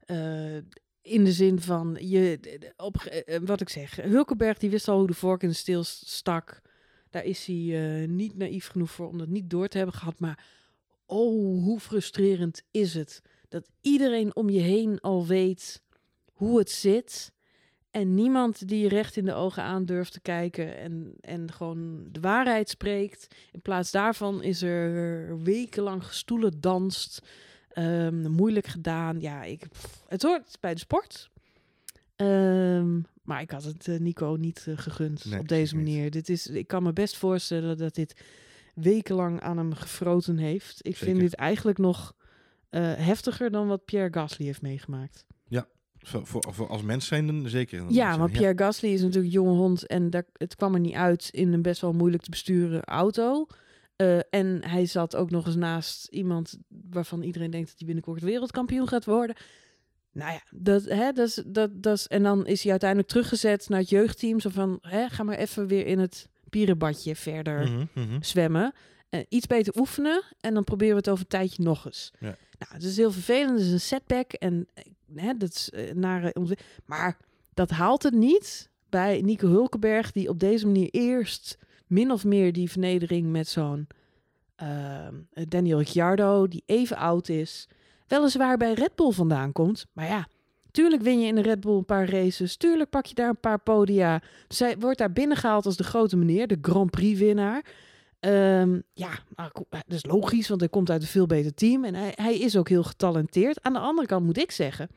eh, 0.07 0.63
in 1.03 1.25
de 1.25 1.33
zin 1.33 1.61
van, 1.61 1.97
je, 2.01 2.39
op, 2.77 2.97
eh, 2.97 3.39
wat 3.45 3.61
ik 3.61 3.69
zeg, 3.69 3.97
Hulkenberg 3.97 4.59
die 4.59 4.71
wist 4.71 4.89
al 4.89 4.99
hoe 4.99 5.07
de 5.07 5.15
vork 5.15 5.43
in 5.43 5.49
de 5.49 5.55
steel 5.55 5.85
stak. 5.85 6.63
Daar 7.11 7.25
is 7.25 7.47
hij 7.47 7.57
eh, 8.03 8.09
niet 8.09 8.37
naïef 8.37 8.67
genoeg 8.67 8.91
voor 8.91 9.09
om 9.09 9.19
dat 9.19 9.29
niet 9.29 9.51
door 9.51 9.69
te 9.69 9.77
hebben 9.77 9.95
gehad. 9.95 10.21
Maar 10.21 10.45
oh, 11.07 11.63
hoe 11.65 11.81
frustrerend 11.81 12.63
is 12.71 12.95
het 12.95 13.21
dat 13.49 13.69
iedereen 13.81 14.37
om 14.37 14.49
je 14.51 14.61
heen 14.61 15.01
al 15.01 15.27
weet 15.27 15.83
hoe 16.33 16.59
het 16.59 16.71
zit. 16.71 17.33
En 17.91 18.15
niemand 18.15 18.69
die 18.69 18.79
je 18.83 18.89
recht 18.89 19.17
in 19.17 19.25
de 19.25 19.33
ogen 19.35 19.63
aan 19.63 19.85
durft 19.85 20.13
te 20.13 20.21
kijken 20.21 20.77
en, 20.77 21.15
en 21.21 21.53
gewoon 21.53 22.09
de 22.11 22.21
waarheid 22.21 22.69
spreekt. 22.69 23.35
In 23.53 23.61
plaats 23.61 23.91
daarvan 23.91 24.43
is 24.43 24.63
er 24.63 25.43
wekenlang 25.43 26.05
gestoelen 26.07 26.61
danst. 26.61 27.23
Ehm, 27.69 28.31
moeilijk 28.31 28.67
gedaan. 28.67 29.21
Ja, 29.21 29.43
ik, 29.43 29.69
pff, 29.69 30.05
het 30.09 30.23
hoort 30.23 30.57
bij 30.61 30.75
de 30.75 30.81
sport. 30.81 31.31
Ehm, 32.17 33.01
maar 33.23 33.41
ik 33.41 33.51
had 33.51 33.65
het 33.65 33.89
eh, 33.89 33.99
Nico 33.99 34.37
niet 34.41 34.65
eh, 34.69 34.79
gegund 34.79 35.25
Nee, 35.25 35.39
op 35.39 35.49
deze 35.49 35.77
niet. 35.77 35.85
manier. 35.85 36.11
Dit 36.11 36.29
is, 36.29 36.47
ik 36.47 36.67
kan 36.67 36.83
me 36.83 36.93
best 36.93 37.17
voorstellen 37.17 37.77
dat 37.79 37.95
dit 37.95 38.23
wekenlang 38.75 39.41
aan 39.41 39.57
hem 39.57 39.75
gefroten 39.75 40.39
heeft. 40.39 40.79
Ik 40.87 40.97
vind 40.97 41.21
dit 41.21 41.35
eigenlijk 41.35 41.79
nog 41.79 42.15
eh, 42.71 42.93
heftiger 42.95 43.51
dan 43.51 43.69
wat 43.69 43.85
Pierre 43.85 44.13
Gasly 44.13 44.47
heeft 44.47 44.63
meegemaakt. 44.63 45.27
Voor, 46.07 46.27
voor, 46.27 46.55
voor 46.55 46.69
als 46.69 46.83
mens 46.83 47.07
zijn 47.07 47.27
dan 47.27 47.49
zeker. 47.49 47.85
Ja, 47.89 48.19
want 48.19 48.33
Pierre 48.33 48.59
Gasly 48.59 48.89
is 48.89 49.01
natuurlijk 49.01 49.27
een 49.27 49.41
jonge 49.41 49.57
hond 49.57 49.87
en 49.87 50.11
daar, 50.11 50.25
het 50.33 50.55
kwam 50.55 50.75
er 50.75 50.81
niet 50.81 50.95
uit 50.95 51.29
in 51.31 51.53
een 51.53 51.63
best 51.63 51.81
wel 51.81 51.93
moeilijk 51.93 52.23
te 52.23 52.31
besturen 52.31 52.85
auto. 52.85 53.47
Eh, 53.97 54.19
en 54.31 54.65
hij 54.65 54.87
zat 54.87 55.17
ook 55.17 55.31
nog 55.31 55.47
eens 55.47 55.57
naast 55.57 56.07
iemand 56.07 56.59
waarvan 56.91 57.23
iedereen 57.23 57.51
denkt 57.51 57.69
dat 57.69 57.79
hij 57.79 57.87
binnenkort 57.87 58.23
wereldkampioen 58.23 58.89
gaat 58.89 59.05
worden. 59.05 59.37
Nou 60.13 60.33
ja, 60.33 60.43
dat, 60.51 60.85
hè, 60.85 61.13
dat, 61.13 61.45
dat, 61.47 61.83
dat 61.83 62.05
en 62.09 62.23
dan 62.23 62.47
is 62.47 62.63
hij 62.63 62.71
uiteindelijk 62.71 63.11
teruggezet 63.11 63.69
naar 63.69 63.81
het 63.81 63.89
jeugdteam. 63.89 64.41
Zo 64.41 64.51
van, 64.51 64.79
hè, 64.81 65.09
ga 65.09 65.23
maar 65.23 65.37
even 65.37 65.67
weer 65.67 65.87
in 65.87 65.99
het 65.99 66.29
pierenbadje 66.59 67.17
verder 67.17 67.71
Mhm, 67.71 67.85
mhm. 67.95 68.23
zwemmen. 68.23 68.73
Eh, 69.09 69.21
iets 69.29 69.47
beter 69.47 69.77
oefenen 69.79 70.23
en 70.41 70.55
dan 70.55 70.65
proberen 70.65 70.93
we 70.93 70.99
het 70.99 71.09
over 71.09 71.23
een 71.23 71.29
tijdje 71.31 71.63
nog 71.63 71.87
eens. 71.87 72.11
Ja. 72.19 72.37
Nou, 72.59 72.73
het 72.75 72.83
is 72.83 72.97
heel 72.97 73.13
vervelend, 73.13 73.51
het 73.59 73.67
is 73.67 73.73
een 73.73 73.81
setback 73.81 74.33
en 74.33 74.67
eh, 74.75 74.85
hè, 75.15 75.37
dat 75.37 75.49
is 75.55 75.71
eh, 75.71 75.95
nare 75.95 76.35
ontwi- 76.35 76.59
Maar 76.85 77.17
dat 77.55 77.71
haalt 77.71 78.03
het 78.03 78.15
niet 78.15 78.71
bij 78.89 79.21
Nico 79.21 79.49
Hulkenberg, 79.49 80.13
die 80.13 80.29
op 80.29 80.39
deze 80.41 80.67
manier 80.67 80.89
eerst 80.91 81.59
min 81.87 82.11
of 82.11 82.25
meer 82.25 82.53
die 82.53 82.71
vernedering 82.71 83.31
met 83.31 83.49
zo'n 83.49 83.87
ehm, 84.57 85.15
eh, 85.33 85.45
Daniel 85.49 85.79
Ricciardo, 85.79 86.49
die 86.49 86.63
even 86.67 86.97
oud 86.97 87.29
is, 87.29 87.69
weliswaar 88.07 88.57
bij 88.57 88.73
Red 88.73 88.95
Bull 88.95 89.11
vandaan 89.13 89.53
komt. 89.53 89.87
Maar 89.93 90.07
ja, 90.07 90.29
tuurlijk 90.75 91.03
win 91.03 91.21
je 91.21 91.27
in 91.27 91.35
de 91.35 91.43
Red 91.43 91.61
Bull 91.61 91.77
een 91.77 91.85
paar 91.85 92.09
races, 92.11 92.57
tuurlijk 92.57 92.91
pak 92.91 93.07
je 93.07 93.15
daar 93.15 93.29
een 93.29 93.41
paar 93.41 93.59
podia. 93.59 94.23
Dus 94.49 94.59
hij 94.59 94.79
wordt 94.79 94.99
daar 94.99 95.13
binnengehaald 95.13 95.67
als 95.67 95.77
de 95.77 95.85
grote 95.85 96.17
meneer, 96.17 96.47
de 96.47 96.59
Grand 96.63 96.91
Prix 96.91 97.19
winnaar. 97.19 97.65
Ehm, 98.21 98.81
ja, 98.95 99.11
ko- 99.53 99.67
dat 99.71 99.83
is 99.89 100.05
logisch, 100.05 100.49
want 100.49 100.61
hij 100.61 100.69
komt 100.69 100.91
uit 100.91 101.03
een 101.03 101.09
veel 101.09 101.27
beter 101.27 101.55
team. 101.55 101.85
En 101.85 101.95
hij, 101.95 102.13
hij 102.15 102.39
is 102.39 102.57
ook 102.57 102.69
heel 102.69 102.83
getalenteerd. 102.83 103.63
Aan 103.63 103.73
de 103.73 103.79
andere 103.79 104.07
kant 104.07 104.25
moet 104.25 104.39
ik 104.39 104.51
zeggen 104.51 104.89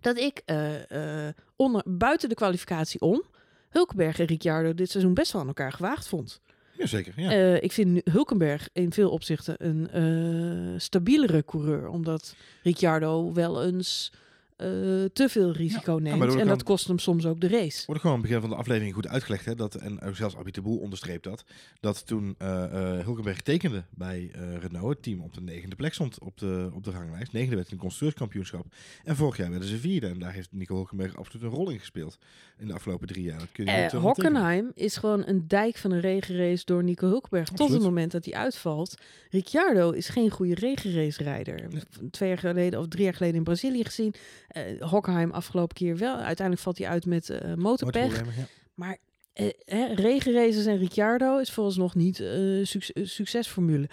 dat 0.00 0.16
ik 0.18 0.42
eh, 0.44 1.26
eh, 1.26 1.34
onder, 1.56 1.82
buiten 1.84 2.28
de 2.28 2.34
kwalificatie 2.34 3.00
om 3.00 3.22
Hulkenberg 3.68 4.18
en 4.18 4.26
Ricciardo 4.26 4.74
dit 4.74 4.90
seizoen 4.90 5.14
best 5.14 5.32
wel 5.32 5.40
aan 5.42 5.46
elkaar 5.48 5.72
gewaagd 5.72 6.08
vond. 6.08 6.40
Jazeker, 6.72 7.12
ja. 7.16 7.30
Eh, 7.30 7.62
ik 7.62 7.72
vind 7.72 8.00
Hulkenberg 8.10 8.68
in 8.72 8.92
veel 8.92 9.10
opzichten 9.10 9.54
een 9.66 9.88
eh, 9.90 10.78
stabielere 10.80 11.44
coureur, 11.44 11.88
omdat 11.88 12.34
Ricciardo 12.62 13.32
wel 13.32 13.64
eens 13.64 14.12
eh, 14.58 14.68
te 15.12 15.28
veel 15.28 15.52
risico 15.52 15.92
maar 15.92 16.18
neemt. 16.18 16.34
en 16.34 16.46
dat 16.46 16.62
kost 16.62 16.86
hem 16.86 16.98
soms 16.98 17.26
ook 17.26 17.40
de 17.40 17.48
race. 17.48 17.86
Wordt 17.86 18.00
gewoon 18.00 18.16
aan 18.16 18.22
het 18.22 18.30
begin 18.30 18.40
van 18.40 18.50
de 18.50 18.56
aflevering 18.56 18.94
goed 18.94 19.08
uitgelegd. 19.08 19.44
Hè, 19.44 19.54
dat, 19.54 19.74
en 19.74 19.98
zelfs 20.12 20.36
Abit 20.36 20.54
de 20.54 20.62
Boel 20.62 20.78
onderstreept 20.78 21.24
dat. 21.24 21.44
Dat 21.80 22.06
toen 22.06 22.34
eh 22.38 22.98
eh, 22.98 23.04
Hulkenberg 23.04 23.40
tekende 23.40 23.84
bij 23.90 24.30
eh, 24.32 24.56
Renault, 24.56 24.88
het 24.88 25.02
team 25.02 25.20
op 25.20 25.34
de 25.34 25.40
negende 25.40 25.76
plek 25.76 25.94
stond 25.94 26.18
op 26.20 26.38
de, 26.38 26.70
op 26.72 26.84
de 26.84 26.90
ranglijst. 26.90 27.32
Negende 27.32 27.56
werd 27.56 27.68
in 27.68 27.72
het 27.72 27.82
constructeurskampioenschap. 27.82 28.66
En 29.04 29.16
vorig 29.16 29.36
jaar 29.36 29.50
werden 29.50 29.68
ze 29.68 29.78
vierde. 29.78 30.06
En 30.06 30.18
daar 30.18 30.32
heeft 30.32 30.52
Nico 30.52 30.74
Hulkenberg 30.74 31.16
absoluut 31.16 31.42
een 31.42 31.52
rol 31.52 31.70
in 31.70 31.78
gespeeld. 31.78 32.18
In 32.58 32.66
de 32.66 32.72
afgelopen 32.72 33.06
drie 33.06 33.24
jaar. 33.24 33.38
Dat 33.38 33.48
kun 33.52 33.64
je. 33.64 33.96
Hockenheim 33.96 34.70
is 34.74 34.96
gewoon 34.96 35.22
een 35.26 35.48
dijk 35.48 35.76
van 35.76 35.90
een 35.90 36.00
regenrace 36.00 36.64
door 36.64 36.84
Nico 36.84 37.08
Hulkenberg. 37.08 37.48
Tot 37.48 37.70
het 37.70 37.82
moment 37.82 38.12
dat 38.12 38.24
hij 38.24 38.34
uitvalt. 38.34 38.94
Ricciardo 39.30 39.90
is 39.90 40.08
geen 40.08 40.30
goede 40.30 40.54
regenrace 40.54 41.22
rijder. 41.22 41.68
Nee. 41.70 42.10
Twee 42.10 42.28
jaar 42.28 42.38
geleden 42.38 42.80
of 42.80 42.88
drie 42.88 43.04
jaar 43.04 43.14
geleden 43.14 43.36
in 43.36 43.44
Brazilië 43.44 43.84
gezien. 43.84 44.14
Eh 44.48 44.80
Hockenheim 44.80 45.30
afgelopen 45.30 45.76
keer 45.76 45.96
wel. 45.96 46.14
Uiteindelijk 46.16 46.60
valt 46.60 46.78
hij 46.78 46.88
uit 46.88 47.06
met 47.06 47.30
eh 47.30 47.54
motorpech. 47.54 48.36
Ja. 48.36 48.44
Maar 48.74 48.98
eh, 49.32 49.48
hè, 49.64 49.94
regenraces 49.94 50.66
en 50.66 50.78
Ricciardo 50.78 51.38
is 51.38 51.52
volgens 51.52 51.76
nog 51.76 51.94
niet 51.94 52.20
eh 52.20 52.64
suc- 52.64 52.90
succesformule. 52.94 53.88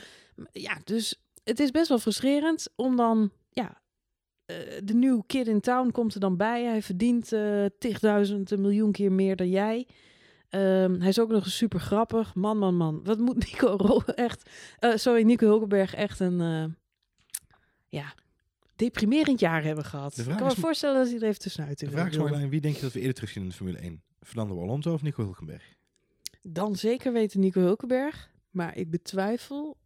Ja, 0.52 0.78
dus 0.84 1.22
het 1.44 1.60
is 1.60 1.72
best 1.72 1.88
wel 1.88 2.00
frustrerend 2.00 2.68
om 2.76 2.96
dan, 2.96 3.32
ja, 3.50 3.82
de 4.84 4.94
nieuwe 4.94 5.24
kid 5.28 5.48
in 5.48 5.62
town 5.62 5.92
komt 5.92 6.14
er 6.14 6.20
dan 6.20 6.38
bij. 6.38 6.64
Hij 6.64 6.82
verdient 6.82 7.32
eh 7.34 7.66
tigduizend, 7.80 8.52
een 8.52 8.62
miljoen 8.62 8.92
keer 8.92 9.12
meer 9.12 9.36
dan 9.36 9.50
jij. 9.50 9.88
Ehm, 10.50 11.00
hij 11.00 11.10
is 11.10 11.20
ook 11.20 11.30
nog 11.30 11.44
eens 11.44 11.58
super 11.58 11.80
grappig. 11.80 12.36
Man, 12.36 12.58
man, 12.58 12.76
man. 12.76 13.04
Wat 13.04 13.18
moet 13.18 13.36
Nico 13.52 13.76
Ro 13.78 14.02
echt... 14.16 14.50
sorry, 14.80 15.24
Nico 15.24 15.46
Hulkenberg 15.46 15.94
echt 15.94 16.20
een... 16.20 16.40
ja, 17.88 18.14
deprimerend 18.76 19.40
jaar 19.40 19.64
hebben 19.64 19.86
gehad. 19.86 20.18
Ik 20.18 20.26
kan 20.26 20.48
me 20.48 20.56
voorstellen 20.56 20.98
dat 20.98 21.08
hij 21.08 21.18
er 21.20 21.28
even 21.28 21.40
tussenuit 21.40 21.80
De 21.80 21.90
vraag 21.90 22.10
is 22.10 22.18
alleen, 22.18 22.50
wie 22.50 22.62
denk 22.62 22.76
je 22.76 22.82
dat 22.82 22.92
we 22.92 23.00
eerder 23.00 23.14
terugzien 23.14 23.44
in 23.44 23.50
de 23.50 23.56
Formule 23.56 23.78
1? 23.78 24.02
Fernando 24.22 24.62
Alonso 24.62 24.94
of 24.94 25.02
Nico 25.02 25.24
Hulkenberg? 25.24 25.64
Dan 26.42 26.76
zeker 26.76 27.14
weten 27.14 27.40
Nico 27.40 27.62
Hulkenberg. 27.62 28.30
Maar 28.50 28.78
ik 28.78 28.90
betwijfel. 28.90 29.78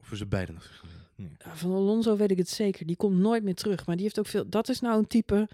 Of 0.00 0.08
we 0.08 0.16
ze 0.16 0.26
beiden 0.26 0.54
nog 0.54 0.64
terug 0.64 0.84
nee. 1.16 1.36
ja, 1.38 1.56
Van 1.56 1.72
Alonso 1.72 2.16
weet 2.16 2.30
ik 2.30 2.38
het 2.38 2.48
zeker. 2.48 2.86
Die 2.86 2.96
komt 2.96 3.16
nooit 3.16 3.42
meer 3.42 3.54
terug. 3.54 3.86
Maar 3.86 3.96
die 3.96 4.04
heeft 4.04 4.18
ook 4.18 4.26
veel. 4.26 4.48
Dat 4.48 4.68
is 4.68 4.80
nou 4.80 4.98
een 4.98 5.06
type. 5.06 5.48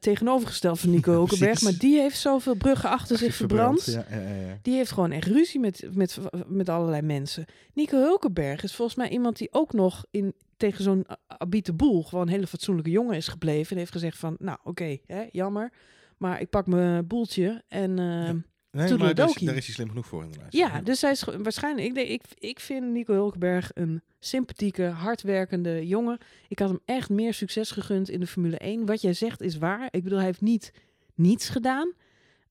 Tegenovergesteld 0.00 0.80
van 0.80 0.90
Nico 0.94 1.12
Hulkenberg. 1.12 1.62
Maar 1.62 1.78
die 1.78 2.00
heeft 2.00 2.18
zoveel 2.18 2.54
bruggen 2.54 2.90
achter 2.90 3.18
zich 3.18 3.34
verbrand. 3.34 3.84
Ja, 3.84 4.06
ja. 4.10 4.58
Die 4.62 4.74
heeft 4.74 4.92
gewoon 4.92 5.12
echt 5.12 5.26
ruzie 5.26 5.60
met, 5.60 5.88
met, 5.92 6.18
met 6.46 6.68
allerlei 6.68 7.02
mensen. 7.02 7.44
Nico 7.72 7.96
Hulkenberg 7.98 8.62
is 8.62 8.74
volgens 8.74 8.96
mij 8.96 9.08
iemand 9.08 9.36
die 9.36 9.48
ook 9.50 9.72
nog 9.72 10.04
in, 10.10 10.34
tegen 10.56 10.84
zo'n 10.84 11.06
Abite 11.26 11.72
Boel 11.72 12.02
gewoon 12.02 12.26
een 12.26 12.32
hele 12.32 12.46
fatsoenlijke 12.46 12.90
jongen 12.90 13.16
is 13.16 13.28
gebleven. 13.28 13.70
En 13.72 13.78
heeft 13.78 13.92
gezegd 13.92 14.18
van, 14.18 14.36
nou 14.38 14.58
oké, 14.64 14.98
hè, 15.06 15.24
jammer. 15.30 15.72
Maar 16.16 16.40
ik 16.40 16.50
pak 16.50 16.66
mijn 16.66 17.06
boeltje 17.06 17.62
en... 17.68 17.98
eh, 17.98 18.30
Nee, 18.70 18.88
maar 18.88 18.88
daar 18.88 18.98
is, 18.98 19.12
Toedeledokie. 19.14 19.46
daar 19.46 19.56
is 19.56 19.64
hij 19.66 19.74
slim 19.74 19.88
genoeg 19.88 20.06
voor 20.06 20.22
inderdaad. 20.24 20.52
Ja, 20.52 20.80
dus 20.80 21.00
hij 21.00 21.10
is 21.10 21.24
waarschijnlijk. 21.24 21.86
Ik, 21.86 21.94
denk, 21.94 22.08
ik, 22.08 22.22
ik 22.38 22.60
vind 22.60 22.84
Nico 22.92 23.12
Hulkenberg 23.12 23.70
een 23.74 24.02
sympathieke, 24.18 24.82
hardwerkende 24.84 25.86
jongen. 25.86 26.18
Ik 26.48 26.58
had 26.58 26.68
hem 26.68 26.80
echt 26.84 27.10
meer 27.10 27.34
succes 27.34 27.70
gegund 27.70 28.08
in 28.10 28.20
de 28.20 28.26
Formule 28.26 28.58
1. 28.58 28.86
Wat 28.86 29.00
jij 29.00 29.12
zegt 29.12 29.40
is 29.40 29.58
waar. 29.58 29.88
Ik 29.90 30.02
bedoel, 30.02 30.18
hij 30.18 30.26
heeft 30.26 30.40
niet 30.40 30.72
niets 31.14 31.48
gedaan. 31.48 31.92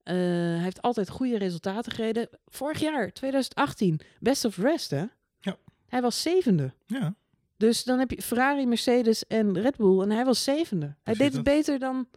Eh, 0.02 0.14
hij 0.14 0.62
heeft 0.62 0.82
altijd 0.82 1.08
goede 1.10 1.38
resultaten 1.38 1.92
gereden. 1.92 2.28
Vorig 2.46 2.80
jaar, 2.80 3.12
2018, 3.12 4.00
best 4.20 4.44
of 4.44 4.56
rest, 4.56 4.90
hè? 4.90 5.04
Ja. 5.40 5.56
Hij 5.88 6.00
was 6.02 6.22
zevende. 6.22 6.72
Ja, 6.86 7.14
Dus 7.56 7.84
dan 7.84 7.98
heb 7.98 8.10
je 8.10 8.22
Ferrari, 8.22 8.66
Mercedes 8.66 9.26
en 9.26 9.58
Red 9.60 9.76
Bull. 9.76 10.00
En 10.00 10.10
hij 10.10 10.24
was 10.24 10.44
zevende. 10.44 10.94
Hij 11.02 11.14
deed 11.14 11.32
het 11.32 11.42
beter 11.42 11.78
dan 11.78 12.08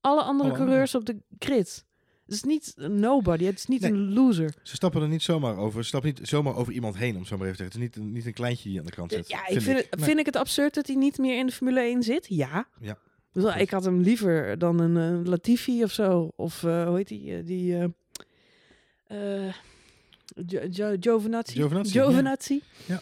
alle 0.00 0.22
andere 0.22 0.48
Alle 0.48 0.58
coureurs 0.58 0.94
op 0.94 1.04
de 1.04 1.16
grid. 1.38 1.84
Het 2.24 2.34
is 2.34 2.42
niet 2.42 2.72
een 2.76 3.00
nobody. 3.00 3.44
Het 3.44 3.58
is 3.58 3.66
niet 3.66 3.80
Nee. 3.80 3.90
een 3.90 4.12
loser. 4.12 4.54
Ze 4.62 4.74
stappen 4.74 5.02
er 5.02 5.08
niet 5.08 5.22
zomaar 5.22 5.56
over. 5.56 5.82
Ze 5.82 5.88
stappen 5.88 6.12
niet 6.16 6.28
zomaar 6.28 6.56
over 6.56 6.72
iemand 6.72 6.96
heen, 6.96 7.12
om 7.12 7.18
het 7.18 7.28
zo 7.28 7.36
maar 7.36 7.46
even 7.46 7.58
te 7.58 7.62
zeggen. 7.64 7.80
Het 7.82 7.90
is 7.94 7.98
niet, 8.00 8.06
een- 8.08 8.12
niet 8.12 8.26
een 8.26 8.32
kleintje 8.32 8.68
die 8.68 8.78
aan 8.78 8.84
de 8.84 8.92
kant 8.92 9.12
zit. 9.12 9.28
Ja, 9.28 9.46
ik 9.46 9.60
vind, 9.60 9.78
het, 9.78 9.96
Nee. 9.96 10.04
vind 10.04 10.18
ik 10.18 10.26
het 10.26 10.36
absurd 10.36 10.74
dat 10.74 10.86
hij 10.86 10.96
niet 10.96 11.18
meer 11.18 11.38
in 11.38 11.46
de 11.46 11.52
Formule 11.52 11.80
1 11.80 12.02
zit? 12.02 12.26
Ja. 12.28 12.68
Ja, 12.80 12.92
Ik 12.92 12.98
klopt. 13.32 13.56
Ik 13.60 13.70
had 13.70 13.84
hem 13.84 14.00
liever 14.00 14.58
dan 14.58 14.80
een 14.80 15.28
Latifi 15.28 15.82
of 15.82 15.92
zo. 15.92 16.32
Of 16.36 16.64
eh, 16.64 16.86
hoe 16.86 16.96
heet 16.96 17.08
die? 17.08 17.36
eh, 17.36 17.44
die 17.46 17.94
eh 19.06 19.54
Giovinazzi. 21.00 21.54
Giovinazzi, 21.90 22.62
ja. 22.86 23.00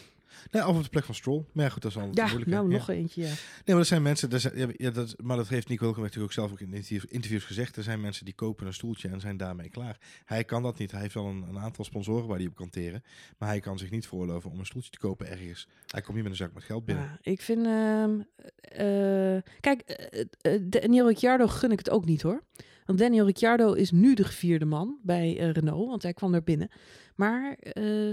Nee, 0.51 0.67
of 0.67 0.77
op 0.77 0.83
de 0.83 0.89
plek 0.89 1.03
van 1.03 1.15
Stroll. 1.15 1.43
Maar 1.53 1.63
ja, 1.65 1.69
goed, 1.71 1.81
dat 1.81 1.91
is 1.91 1.97
al 1.97 2.09
Ja, 2.13 2.25
moeilijk. 2.25 2.51
nou 2.51 2.67
nog 2.67 2.89
eentje, 2.89 3.21
ja. 3.21 3.27
Nee, 3.27 3.35
maar 3.65 3.75
dat 3.75 3.87
zijn 3.87 4.01
mensen, 4.01 4.29
dat 4.29 4.41
zijn, 4.41 4.73
ja, 4.77 4.89
dat, 4.91 5.15
maar 5.21 5.37
dat 5.37 5.47
heeft 5.47 5.67
Nico 5.67 5.83
Hulkenberg 5.83 6.15
natuurlijk 6.15 6.39
ook 6.39 6.49
zelf 6.49 6.51
ook 6.51 6.67
in 6.91 7.05
interviews, 7.09 7.43
gezegd. 7.43 7.75
Er 7.75 7.83
zijn 7.83 8.01
mensen 8.01 8.25
die 8.25 8.33
kopen 8.33 8.67
een 8.67 8.73
stoeltje 8.73 9.07
en 9.09 9.19
zijn 9.19 9.37
daarmee 9.37 9.69
klaar. 9.69 9.97
Hij 10.25 10.43
kan 10.43 10.63
dat 10.63 10.77
niet. 10.77 10.91
Hij 10.91 11.01
heeft 11.01 11.13
wel 11.13 11.25
een, 11.25 11.45
een 11.49 11.59
aantal 11.59 11.83
sponsoren 11.85 12.27
waar 12.27 12.37
hij 12.37 12.47
op 12.47 12.55
kan 12.55 12.69
teren. 12.69 13.03
Maar 13.37 13.49
hij 13.49 13.59
kan 13.59 13.77
zich 13.77 13.89
niet 13.89 14.07
veroorloven 14.07 14.51
om 14.51 14.59
een 14.59 14.65
stoeltje 14.65 14.91
te 14.91 14.99
kopen 14.99 15.29
ergens. 15.29 15.67
Hij 15.87 16.01
komt 16.01 16.13
niet 16.13 16.23
met 16.23 16.31
een 16.31 16.37
zak 16.37 16.53
met 16.53 16.63
geld 16.63 16.85
binnen. 16.85 17.03
Ja, 17.03 17.17
ik 17.31 17.41
vind... 17.41 17.65
ehm, 17.65 18.19
eh, 18.61 19.41
kijk, 19.59 19.81
eh, 19.81 20.25
eh, 20.41 20.61
Daniel 20.63 21.07
Ricciardo 21.07 21.47
gun 21.47 21.71
ik 21.71 21.77
het 21.77 21.89
ook 21.89 22.05
niet, 22.05 22.21
hoor. 22.21 22.43
Want 22.85 22.99
Daniel 22.99 23.25
Ricciardo 23.25 23.73
is 23.73 23.91
nu 23.91 24.13
de 24.13 24.23
gevierde 24.23 24.65
man 24.65 24.99
bij 25.01 25.33
Renault, 25.33 25.87
want 25.87 26.03
hij 26.03 26.13
kwam 26.13 26.33
er 26.33 26.43
binnen. 26.43 26.69
Maar 27.15 27.57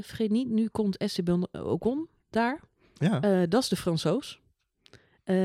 vergeet 0.01 0.31
niet, 0.31 0.49
nu 0.49 0.69
komt 0.69 0.97
Esteban 0.97 1.49
Ocon 1.53 2.09
daar. 2.33 2.61
Ja, 2.95 3.21
Eh, 3.21 3.41
dat 3.49 3.63
is 3.63 3.69
de 3.69 3.77
Fransoos. 3.77 4.41
Eh, 5.25 5.37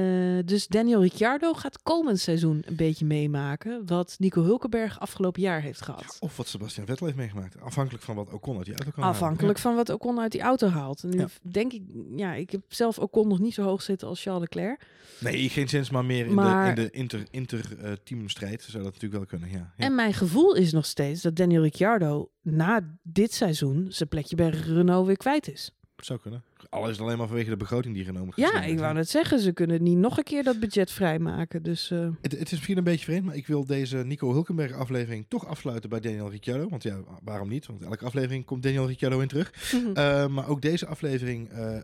dus 0.45 0.67
Daniel 0.67 1.01
Ricciardo 1.01 1.53
gaat 1.53 1.83
komend 1.83 2.19
seizoen 2.19 2.63
een 2.65 2.75
beetje 2.75 3.05
meemaken 3.05 3.85
wat 3.85 4.15
Nico 4.19 4.43
Hulkenberg 4.43 4.99
afgelopen 4.99 5.41
jaar 5.41 5.61
heeft 5.61 5.81
gehad. 5.81 6.17
of 6.19 6.37
wat 6.37 6.47
Sebastian 6.47 6.85
Vettel 6.85 7.05
heeft 7.05 7.17
meegemaakt. 7.17 7.61
Afhankelijk 7.61 8.03
van 8.03 8.15
wat 8.15 8.33
Ocon 8.33 8.55
uit 8.57 8.65
die 8.65 8.75
auto 8.75 8.91
kan 8.91 9.03
halen. 9.03 9.15
Afhankelijk 9.19 9.59
van 9.59 9.75
wat 9.75 9.89
Ocon 9.89 10.19
uit 10.19 10.31
die 10.31 10.41
auto 10.41 10.67
haalt. 10.67 11.03
En 11.03 11.09
nu 11.09 11.17
Ja. 11.17 11.27
denk 11.41 11.73
ik, 11.73 11.81
ja, 12.15 12.33
ik 12.33 12.49
heb 12.51 12.61
zelf 12.67 12.99
Ocon 12.99 13.27
nog 13.27 13.39
niet 13.39 13.53
zo 13.53 13.63
hoog 13.63 13.81
zitten 13.81 14.07
als 14.07 14.21
Charles 14.21 14.41
Leclerc. 14.41 14.85
Nee, 15.19 15.49
geen 15.49 15.69
zins, 15.69 15.89
maar 15.89 16.05
meer 16.05 16.25
in 16.25 16.33
Maar- 16.33 16.75
de, 16.75 16.81
in 16.81 16.87
de 16.87 16.97
inter, 16.97 17.23
inter 17.31 17.99
teamstrijd 18.03 18.61
zou 18.61 18.83
dat 18.83 18.93
natuurlijk 18.93 19.13
wel 19.29 19.39
kunnen. 19.39 19.49
Ja. 19.59 19.73
Ja. 19.77 19.85
En 19.85 19.95
mijn 19.95 20.13
gevoel 20.13 20.55
is 20.55 20.71
nog 20.71 20.85
steeds 20.85 21.21
dat 21.21 21.35
Daniel 21.35 21.61
Ricciardo 21.61 22.29
na 22.41 22.97
dit 23.03 23.33
seizoen 23.33 23.85
zijn 23.89 24.09
plekje 24.09 24.35
bij 24.35 24.49
Renault 24.49 25.07
weer 25.07 25.17
kwijt 25.17 25.47
is. 25.51 25.71
Zou 25.97 26.19
kunnen. 26.19 26.43
Al 26.69 26.83
is 26.83 26.91
het 26.91 26.99
alleen 26.99 27.17
maar 27.17 27.27
vanwege 27.27 27.49
de 27.49 27.57
begroting 27.57 27.93
die 27.93 28.05
genomen 28.05 28.33
Ja, 28.35 28.45
gesneden 28.45 28.69
ik 28.69 28.75
is, 28.75 28.81
wou 28.81 28.93
net 28.93 29.09
zeggen, 29.09 29.39
ze 29.39 29.51
kunnen 29.51 29.83
niet 29.83 29.97
nog 29.97 30.17
een 30.17 30.23
keer 30.23 30.43
dat 30.43 30.59
budget 30.59 30.91
vrijmaken. 30.91 31.63
Dus 31.63 31.91
eh, 31.91 32.09
Het, 32.21 32.31
het 32.31 32.45
is 32.45 32.51
misschien 32.51 32.77
een 32.77 32.83
beetje 32.83 33.05
vreemd, 33.05 33.25
maar 33.25 33.35
ik 33.35 33.47
wil 33.47 33.65
deze 33.65 33.97
Nico 33.97 34.31
Hulkenberg 34.31 34.73
aflevering 34.73 35.25
toch 35.27 35.45
afsluiten 35.47 35.89
bij 35.89 35.99
Daniel 35.99 36.29
Ricciardo. 36.29 36.69
Want 36.69 36.83
ja, 36.83 36.99
waarom 37.23 37.49
niet? 37.49 37.65
Want 37.65 37.81
elke 37.81 38.05
aflevering 38.05 38.45
komt 38.45 38.63
Daniel 38.63 38.87
Ricciardo 38.87 39.19
in 39.19 39.27
terug. 39.27 39.73
Uh, 39.73 40.27
maar 40.35 40.47
ook 40.47 40.61
deze 40.61 40.85
aflevering 40.85 41.51
uh, 41.51 41.57
uh, 41.57 41.81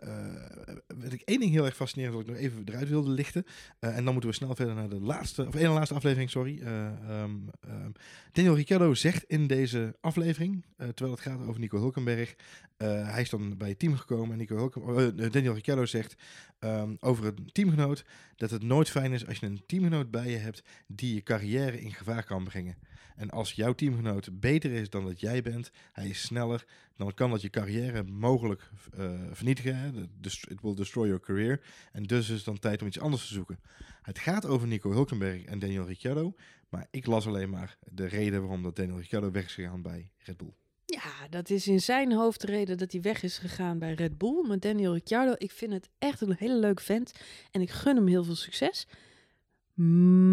vind 0.98 1.12
ik 1.12 1.22
één 1.24 1.40
ding 1.40 1.52
heel 1.52 1.64
erg 1.64 1.76
fascinerend 1.76 2.16
wat 2.16 2.24
ik 2.24 2.30
nog 2.30 2.40
even 2.40 2.62
eruit 2.64 2.88
wilde 2.88 3.10
lichten. 3.10 3.44
Uh, 3.80 3.96
en 3.96 4.04
dan 4.04 4.12
moeten 4.12 4.30
we 4.30 4.36
snel 4.36 4.54
verder 4.54 4.74
naar 4.74 4.88
de 4.88 5.00
laatste, 5.00 5.46
of 5.46 5.54
één 5.54 5.70
laatste 5.70 5.94
aflevering, 5.94 6.30
sorry. 6.30 6.60
Um, 6.62 7.50
um, 7.68 7.92
Daniel 8.32 8.54
Ricciardo 8.54 8.94
zegt 8.94 9.24
in 9.26 9.46
deze 9.46 9.96
aflevering, 10.00 10.64
uh, 10.78 10.88
terwijl 10.88 11.16
het 11.16 11.20
gaat 11.20 11.46
over 11.46 11.60
Nico 11.60 11.78
Hulkenberg, 11.78 12.34
uh, 12.78 13.10
hij 13.10 13.20
is 13.20 13.30
dan 13.30 13.56
bij 13.56 13.68
het 13.68 13.78
team 13.78 13.96
gekomen 13.96 14.32
en 14.32 14.38
Nico 14.38 14.56
Uh, 14.76 15.30
Daniel 15.30 15.54
Ricciardo 15.54 15.86
zegt 15.86 16.14
um, 16.60 16.96
over 17.00 17.24
een 17.26 17.48
teamgenoot 17.52 18.04
dat 18.36 18.50
het 18.50 18.62
nooit 18.62 18.90
fijn 18.90 19.12
is 19.12 19.26
als 19.26 19.38
je 19.38 19.46
een 19.46 19.62
teamgenoot 19.66 20.10
bij 20.10 20.30
je 20.30 20.36
hebt 20.36 20.62
die 20.86 21.14
je 21.14 21.22
carrière 21.22 21.80
in 21.80 21.92
gevaar 21.92 22.24
kan 22.24 22.44
brengen. 22.44 22.76
En 23.16 23.30
als 23.30 23.52
jouw 23.52 23.72
teamgenoot 23.72 24.40
beter 24.40 24.72
is 24.72 24.90
dan 24.90 25.04
dat 25.04 25.20
jij 25.20 25.42
bent, 25.42 25.70
hij 25.92 26.08
is 26.08 26.22
sneller, 26.22 26.64
dan 26.96 27.14
kan 27.14 27.30
dat 27.30 27.42
je 27.42 27.50
carrière 27.50 28.02
mogelijk 28.02 28.70
uh, 28.98 29.10
vernietigen. 29.30 29.76
Hè? 29.76 29.90
It 30.48 30.60
will 30.62 30.74
destroy 30.74 31.06
your 31.06 31.20
career. 31.20 31.60
En 31.92 32.02
dus 32.02 32.28
is 32.28 32.36
het 32.36 32.44
dan 32.44 32.58
tijd 32.58 32.80
om 32.80 32.86
iets 32.86 33.00
anders 33.00 33.26
te 33.26 33.32
zoeken. 33.34 33.60
Het 34.02 34.18
gaat 34.18 34.46
over 34.46 34.68
Nico 34.68 34.90
Hulkenberg 34.90 35.44
en 35.44 35.58
Daniel 35.58 35.86
Ricciardo. 35.86 36.34
Maar 36.68 36.86
ik 36.90 37.06
las 37.06 37.26
alleen 37.26 37.50
maar 37.50 37.78
de 37.80 38.06
reden 38.06 38.40
waarom 38.40 38.62
dat 38.62 38.76
Daniel 38.76 38.96
Ricciardo 38.96 39.30
weg 39.30 39.44
is 39.44 39.54
gegaan 39.54 39.82
bij 39.82 40.10
Red 40.18 40.36
Bull. 40.36 40.54
Ja, 40.86 41.28
dat 41.30 41.50
is 41.50 41.68
in 41.68 41.80
zijn 41.80 42.12
hoofd 42.12 42.40
de 42.40 42.46
reden 42.46 42.78
dat 42.78 42.92
hij 42.92 43.00
weg 43.00 43.22
is 43.22 43.38
gegaan 43.38 43.78
bij 43.78 43.94
Red 43.94 44.18
Bull. 44.18 44.44
Maar 44.46 44.58
Daniel 44.58 44.92
Ricciardo, 44.92 45.34
ik 45.36 45.50
vind 45.50 45.72
het 45.72 45.88
echt 45.98 46.20
een 46.20 46.34
hele 46.38 46.56
leuk 46.56 46.80
vent. 46.80 47.12
En 47.50 47.60
ik 47.60 47.70
gun 47.70 47.96
hem 47.96 48.06
heel 48.06 48.24
veel 48.24 48.34
succes. 48.34 48.86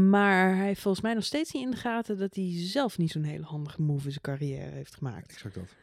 Maar 0.09 0.55
hij 0.55 0.65
heeft 0.65 0.81
volgens 0.81 1.03
mij 1.03 1.13
nog 1.13 1.23
steeds 1.23 1.51
niet 1.51 1.63
in 1.63 1.71
de 1.71 1.77
gaten 1.77 2.17
dat 2.17 2.35
hij 2.35 2.51
zelf 2.55 2.97
niet 2.97 3.11
zo'n 3.11 3.23
hele 3.23 3.43
handige 3.43 3.81
move 3.81 4.05
in 4.05 4.11
zijn 4.11 4.23
carrière 4.23 4.71
heeft 4.71 4.95
gemaakt. 4.95 5.31
Exact 5.31 5.55
dat. 5.55 5.75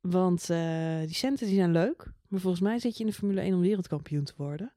Want 0.00 0.50
uh, 0.50 1.00
die 1.00 1.14
centen 1.14 1.46
die 1.46 1.56
zijn 1.56 1.72
leuk. 1.72 2.12
Maar 2.28 2.40
volgens 2.40 2.62
mij 2.62 2.78
zit 2.78 2.96
je 2.96 3.00
in 3.00 3.10
de 3.10 3.16
Formule 3.16 3.40
1 3.40 3.54
om 3.54 3.60
wereldkampioen 3.60 4.24
te 4.24 4.32
worden. 4.36 4.72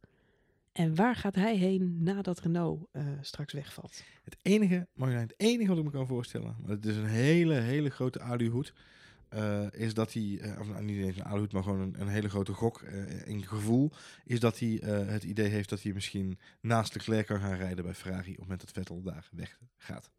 En 0.71 0.95
waar 0.95 1.15
gaat 1.15 1.35
hij 1.35 1.55
heen 1.55 1.97
nadat 2.03 2.39
Renault 2.39 2.87
uh, 2.93 3.03
straks 3.21 3.53
wegvalt? 3.53 4.03
Het 4.23 4.37
enige, 4.41 4.87
Marjolein, 4.93 5.27
het 5.27 5.39
enige 5.39 5.69
wat 5.69 5.77
ik 5.77 5.83
me 5.83 5.91
kan 5.91 6.07
voorstellen, 6.07 6.55
maar 6.61 6.71
het 6.71 6.85
is 6.85 6.95
een 6.95 7.05
hele, 7.05 7.53
hele 7.53 7.89
grote 7.89 8.21
aluhoed, 8.21 8.73
uh, 9.33 9.71
is 9.71 9.93
dat 9.93 10.13
hij, 10.13 10.21
uh, 10.21 10.59
of 10.59 10.67
nou, 10.67 10.83
niet 10.83 11.05
eens 11.05 11.17
een 11.17 11.23
aluhoed, 11.23 11.51
maar 11.51 11.63
gewoon 11.63 11.79
een, 11.79 11.95
een 12.01 12.07
hele 12.07 12.29
grote 12.29 12.53
gok 12.53 12.81
uh, 12.81 13.27
in 13.27 13.47
gevoel, 13.47 13.91
is 14.25 14.39
dat 14.39 14.59
hij 14.59 14.69
het 15.05 15.23
idee 15.23 15.47
heeft 15.47 15.69
dat 15.69 15.81
hij 15.81 15.93
misschien 15.93 16.39
naast 16.61 16.93
Leclerc 16.95 17.25
kan 17.25 17.39
gaan 17.39 17.57
rijden 17.57 17.83
bij 17.83 17.93
Ferrari 17.93 18.21
op 18.21 18.27
het 18.27 18.39
moment 18.39 18.59
dat 18.59 18.71
Vettel 18.71 19.01
daar 19.01 19.29
weg 19.31 19.59
gaat. 19.77 20.09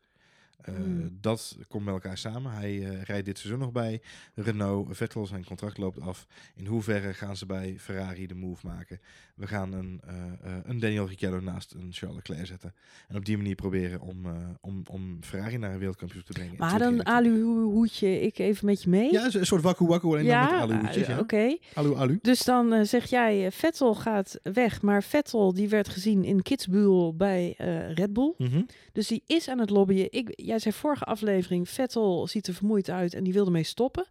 Uh, 0.68 0.76
mm. 0.76 1.18
Dat 1.20 1.56
komt 1.68 1.84
bij 1.84 1.92
elkaar 1.92 2.18
samen. 2.18 2.52
Hij 2.52 2.74
uh, 2.74 3.02
rijdt 3.02 3.26
dit 3.26 3.38
seizoen 3.38 3.60
nog 3.60 3.72
bij 3.72 4.00
Renault. 4.34 4.96
Vettel, 4.96 5.26
zijn 5.26 5.44
contract 5.44 5.78
loopt 5.78 6.00
af. 6.00 6.26
In 6.54 6.66
hoeverre 6.66 7.14
gaan 7.14 7.36
ze 7.36 7.46
bij 7.46 7.74
Ferrari 7.78 8.26
de 8.26 8.34
move 8.34 8.66
maken? 8.66 9.00
We 9.34 9.46
gaan 9.46 9.72
een, 9.72 10.00
uh, 10.06 10.56
een 10.64 10.80
Daniel 10.80 11.08
Ricciardo 11.08 11.40
naast 11.40 11.72
een 11.72 11.88
Charles 11.90 12.16
Leclerc 12.16 12.46
zetten. 12.46 12.74
En 13.08 13.16
op 13.16 13.24
die 13.24 13.36
manier 13.36 13.54
proberen 13.54 14.00
om, 14.00 14.26
om, 14.60 14.82
om 14.90 15.18
Ferrari 15.20 15.56
naar 15.56 15.72
een 15.72 15.78
wereldkampioen 15.78 16.22
te 16.22 16.32
brengen. 16.32 16.54
Maar 16.58 16.78
dan 16.78 17.06
alu-hoedje 17.06 18.20
ik 18.20 18.38
even 18.38 18.66
met 18.66 18.82
je 18.82 18.90
mee. 18.90 19.12
Ja, 19.12 19.28
een 19.32 19.46
soort 19.46 19.62
wakku 19.62 19.86
wakku 19.86 20.06
alleen 20.06 20.24
ja, 20.24 20.48
dan 20.48 20.58
met 20.58 20.70
alu-hoedjes. 20.70 21.06
Ja, 21.06 21.12
oké. 21.12 21.22
Okay. 21.22 21.60
Alu 21.74 21.94
alu. 21.94 22.18
Dus 22.22 22.42
dan 22.42 22.86
zeg 22.86 23.10
jij, 23.10 23.50
Vettel 23.50 23.94
gaat 23.94 24.40
weg. 24.42 24.82
Maar 24.82 25.02
Vettel 25.02 25.54
die 25.54 25.68
werd 25.68 25.88
gezien 25.88 26.24
in 26.24 26.42
Kitzbühel 26.42 27.14
bij 27.16 27.54
Red 27.94 28.12
Bull. 28.12 28.34
Mm 28.38 28.46
-hmm. 28.46 28.66
Dus 28.92 29.08
die 29.08 29.22
is 29.26 29.48
aan 29.48 29.58
het 29.58 29.70
lobbyen. 29.70 30.12
Ik, 30.12 30.32
jij 30.52 30.60
zei 30.60 30.74
vorige 30.74 31.04
aflevering, 31.04 31.68
Vettel 31.68 32.26
ziet 32.26 32.46
er 32.46 32.54
vermoeid 32.54 32.90
uit 32.90 33.14
en 33.14 33.24
die 33.24 33.32
wilde 33.32 33.50
mee 33.50 33.62
stoppen. 33.62 34.06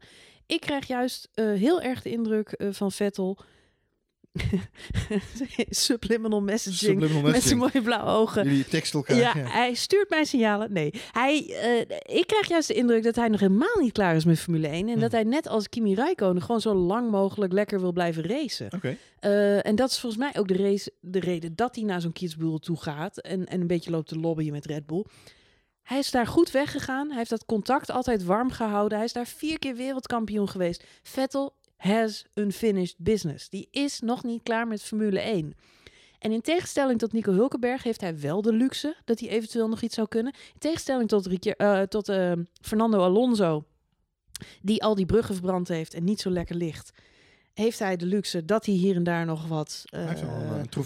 Ik 0.46 0.62
krijg 0.62 0.88
juist 0.88 1.30
uh, 1.36 1.54
heel 1.60 1.82
erg 1.82 2.02
de 2.02 2.10
indruk 2.10 2.56
uh, 2.58 2.68
van 2.72 2.92
Vettel. 2.92 3.38
Subliminal 5.70 6.42
messaging, 6.42 7.02
Subliminal 7.02 7.32
met 7.32 7.44
zijn 7.44 7.58
mooie 7.58 7.82
blauwe 7.82 8.12
ogen. 8.12 8.44
Jullie 8.44 8.66
teksten 8.66 9.00
elkaar. 9.00 9.18
Ja, 9.18 9.34
Ja, 9.36 9.50
hij 9.50 9.74
stuurt 9.74 10.10
mij 10.10 10.26
signalen. 10.26 10.74
Nee, 10.74 10.94
hij, 11.12 11.46
uh, 11.48 11.80
ik 12.18 12.28
krijg 12.28 12.48
juist 12.48 12.68
de 12.68 12.74
indruk 12.74 13.04
dat 13.04 13.16
hij 13.16 13.28
nog 13.28 13.40
helemaal 13.40 13.80
niet 13.80 13.92
klaar 13.92 14.16
is 14.16 14.26
met 14.26 14.40
Formule 14.40 14.68
1. 14.68 14.90
En 14.90 15.00
dat 15.00 15.12
hij 15.12 15.24
net 15.24 15.48
als 15.48 15.70
Kimi 15.70 15.96
Räikkönen 15.96 16.42
gewoon 16.42 16.62
zo 16.62 16.74
lang 16.74 17.12
mogelijk 17.12 17.54
lekker 17.54 17.80
wil 17.80 17.92
blijven 17.92 18.24
racen. 18.24 18.68
Oké. 18.76 18.98
Uh, 19.22 19.66
en 19.66 19.76
dat 19.76 19.90
is 19.90 20.00
volgens 20.00 20.22
mij 20.22 20.42
ook 20.42 20.48
de, 20.48 20.58
race, 20.58 20.94
de 21.00 21.20
reden 21.20 21.56
dat 21.56 21.76
hij 21.76 21.84
naar 21.84 22.02
zo'n 22.02 22.14
Kitzbühel 22.14 22.60
toe 22.60 22.82
gaat. 22.82 23.18
En, 23.18 23.46
en 23.46 23.62
een 23.62 23.68
beetje 23.68 23.92
loopt 23.92 24.08
te 24.08 24.20
lobbyen 24.20 24.52
met 24.52 24.66
Red 24.66 24.86
Bull. 24.86 25.06
Hij 25.84 26.00
is 26.00 26.12
daar 26.12 26.28
goed 26.28 26.52
weggegaan. 26.52 27.08
Hij 27.08 27.17
heeft 27.17 27.30
dat 27.30 27.46
contact 27.46 27.91
altijd 27.91 28.24
warm 28.24 28.52
gehouden. 28.52 28.98
Hij 28.98 29.08
is 29.08 29.13
daar 29.13 29.28
vier 29.28 29.60
keer 29.60 29.76
wereldkampioen 29.76 30.50
geweest. 30.50 30.84
Vettel 31.04 31.56
has 31.78 32.26
unfinished 32.34 32.96
business. 32.98 33.50
Die 33.50 33.67
is 33.72 34.00
nog 34.00 34.24
niet 34.24 34.44
klaar 34.44 34.67
met 34.67 34.84
Formule 34.84 35.20
1. 35.20 35.54
En 36.20 36.32
in 36.32 36.41
tegenstelling 36.41 37.00
tot 37.00 37.13
Nico 37.13 37.32
Hulkenberg 37.32 37.84
heeft 37.84 38.02
hij 38.02 38.20
wel 38.20 38.41
de 38.41 38.54
luxe 38.54 38.96
dat 39.06 39.20
hij 39.20 39.30
eventueel 39.30 39.67
nog 39.67 39.82
iets 39.82 39.96
zou 39.96 40.08
kunnen. 40.08 40.34
In 40.34 40.60
tegenstelling 40.60 41.10
tot, 41.10 41.46
uh, 41.46 41.82
tot 41.82 42.10
uh, 42.10 42.32
Fernando 42.62 43.00
Alonso, 43.00 43.63
die 44.62 44.84
al 44.84 44.96
die 44.96 45.06
bruggen 45.06 45.36
verbrand 45.36 45.67
heeft 45.67 45.94
en 45.94 46.04
niet 46.04 46.22
zo 46.22 46.30
lekker 46.30 46.56
ligt. 46.56 46.91
Heeft 47.54 47.80
hij 47.80 47.96
de 47.96 48.06
luxe 48.06 48.46
dat 48.46 48.65
hij 48.65 48.76
hier 48.76 48.96
en 48.96 49.04
daar 49.04 49.26
nog 49.26 49.48
wat 49.48 49.84
uh, 49.96 50.12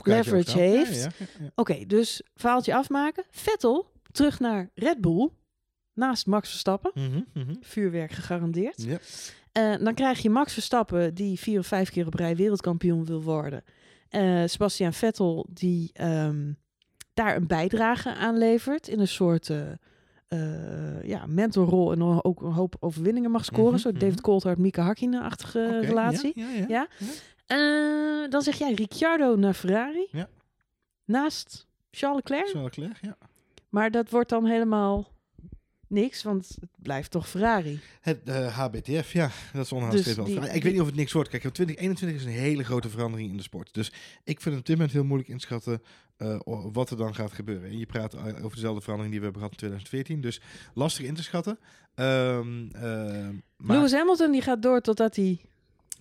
leverage 0.03 0.60
heeft. 0.60 0.95
Ja, 0.95 1.10
ja, 1.19 1.25
ja, 1.39 1.45
Oké, 1.45 1.51
okay, 1.55 1.86
dus 1.86 2.21
verhaaltje 2.36 2.75
afmaken. 2.75 3.23
Vettel 3.29 3.93
terug 4.15 4.39
naar 4.39 4.69
Red 4.73 5.01
Bull. 5.01 5.30
Naast 5.93 6.25
Max 6.25 6.49
Verstappen. 6.49 6.91
Mm 6.93 7.12
-hmm, 7.12 7.25
mm 7.34 7.43
-hmm. 7.43 7.58
Vuurwerk 7.62 8.12
gegarandeerd. 8.12 8.84
Ja. 8.84 8.99
Uh, 9.58 9.84
dan 9.84 9.93
krijg 9.93 10.19
je 10.19 10.30
Max 10.30 10.54
Verstappen, 10.54 11.13
die 11.13 11.39
vier 11.39 11.60
of 11.60 11.67
vijf 11.67 11.89
keer 11.89 12.08
op 12.08 12.13
rij 12.13 12.36
wereldkampioen 12.36 13.06
wil 13.06 13.21
worden. 13.21 13.63
Uh, 14.10 14.43
Sebastian 14.45 14.93
Vettel, 14.93 15.47
die 15.49 15.91
um, 16.01 16.58
daar 17.13 17.36
een 17.36 17.47
bijdrage 17.47 18.13
aan 18.13 18.38
levert. 18.38 18.88
In 18.88 18.99
een 18.99 19.08
soort 19.08 19.49
uh, 19.49 21.04
ja, 21.04 21.25
mentorrol 21.25 21.91
en 21.91 22.01
ook 22.01 22.41
een 22.41 22.51
hoop 22.51 22.75
overwinningen 22.80 23.32
mag 23.32 23.45
scoren. 23.45 23.71
Mhm, 23.71 23.82
Zo 23.82 23.91
David 23.91 24.21
Coulthard, 24.21 24.58
Mika 24.58 24.84
Hakkinen-achtige 24.84 25.80
relatie. 25.80 26.32
Ja, 26.36 26.49
ja, 26.49 26.65
Ja? 26.67 26.88
Dan 28.28 28.41
zeg 28.41 28.58
jij 28.58 28.73
Ricciardo 28.73 29.36
naar 29.36 29.54
Ferrari. 29.54 30.08
Ja. 30.12 30.30
Naast 31.06 31.67
Charles 31.91 32.21
Leclerc. 32.23 32.47
Charles 32.47 32.75
Leclerc, 32.75 32.97
ja. 33.01 33.17
Maar 33.75 33.91
dat 33.91 34.09
wordt 34.09 34.29
dan 34.29 34.45
helemaal 34.45 35.11
niks, 35.88 36.23
want 36.23 36.57
het 36.59 36.69
blijft 36.81 37.11
toch 37.11 37.29
Ferrari. 37.29 37.79
Het 38.01 38.19
uh, 38.25 38.57
HBTF, 38.57 39.11
ja, 39.11 39.29
dat 39.53 39.65
is 39.65 39.71
onhaast 39.71 40.05
Dus 40.05 40.17
Ik 40.53 40.63
weet 40.63 40.71
niet 40.71 40.81
of 40.81 40.85
het 40.88 40.95
niks 40.95 41.11
wordt. 41.11 41.29
Kijk, 41.29 41.41
2021 41.41 42.19
is 42.19 42.25
een 42.25 42.41
hele 42.41 42.63
grote 42.63 42.89
verandering 42.89 43.29
in 43.29 43.38
de 43.38 43.43
sport. 43.43 43.73
Dus 43.73 43.88
ik 44.23 44.41
vind 44.41 44.45
het 44.45 44.57
op 44.57 44.65
dit 44.65 44.75
moment 44.75 44.93
heel 44.93 45.03
moeilijk 45.03 45.29
inschatten 45.29 45.81
eh, 46.17 46.39
o- 46.43 46.71
wat 46.71 46.89
er 46.89 46.97
dan 46.97 47.15
gaat 47.15 47.31
gebeuren. 47.31 47.69
En 47.69 47.77
je 47.77 47.85
praat 47.85 48.15
o- 48.15 48.19
over 48.19 48.55
dezelfde 48.55 48.81
verandering 48.81 49.11
die 49.11 49.19
we 49.19 49.23
hebben 49.31 49.41
gehad 49.41 49.51
in 49.51 49.57
2014. 49.57 50.21
Dus 50.21 50.41
lastig 50.73 51.05
in 51.05 51.15
te 51.15 51.23
schatten. 51.23 51.59
Eh, 51.95 52.39
maar 53.57 53.75
Lewis 53.77 53.91
Hamilton 53.91 54.31
die 54.31 54.41
gaat 54.41 54.61
door 54.61 54.81
totdat 54.81 55.15
hij... 55.15 55.41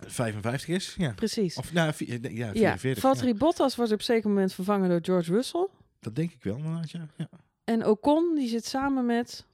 55 0.00 0.68
is, 0.68 0.94
ja. 0.98 1.12
Precies. 1.12 1.56
Of 1.56 1.72
nou, 1.72 1.92
ja, 2.06 2.28
ja, 2.32 2.52
44. 2.52 3.02
Valtteri 3.02 3.34
Bottas 3.34 3.76
wordt 3.76 3.92
op 3.92 3.98
een 3.98 4.04
zeker 4.04 4.28
moment 4.28 4.52
vervangen 4.54 4.88
door 4.88 4.98
George 5.02 5.32
Russell. 5.32 5.68
Dat 6.00 6.16
denk 6.16 6.32
ik 6.32 6.42
wel, 6.42 6.56
inderdaad, 6.56 6.90
ja. 6.90 7.08
ja. 7.16 7.28
En 7.64 7.86
Ocon 7.86 8.34
die 8.34 8.48
zit 8.48 8.64
samen 8.64 9.06
met 9.06 9.46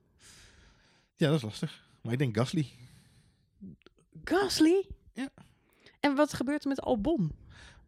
Ja, 1.17 1.27
dat 1.27 1.37
is 1.37 1.43
lastig. 1.43 1.89
Maar 2.03 2.13
ik 2.13 2.19
denk 2.19 2.37
Gasly. 2.37 2.67
Gasly. 4.25 4.87
Ja. 5.13 5.31
En 6.01 6.15
wat 6.15 6.33
gebeurt 6.33 6.63
er 6.63 6.69
met 6.69 6.81
Albon? 6.81 7.33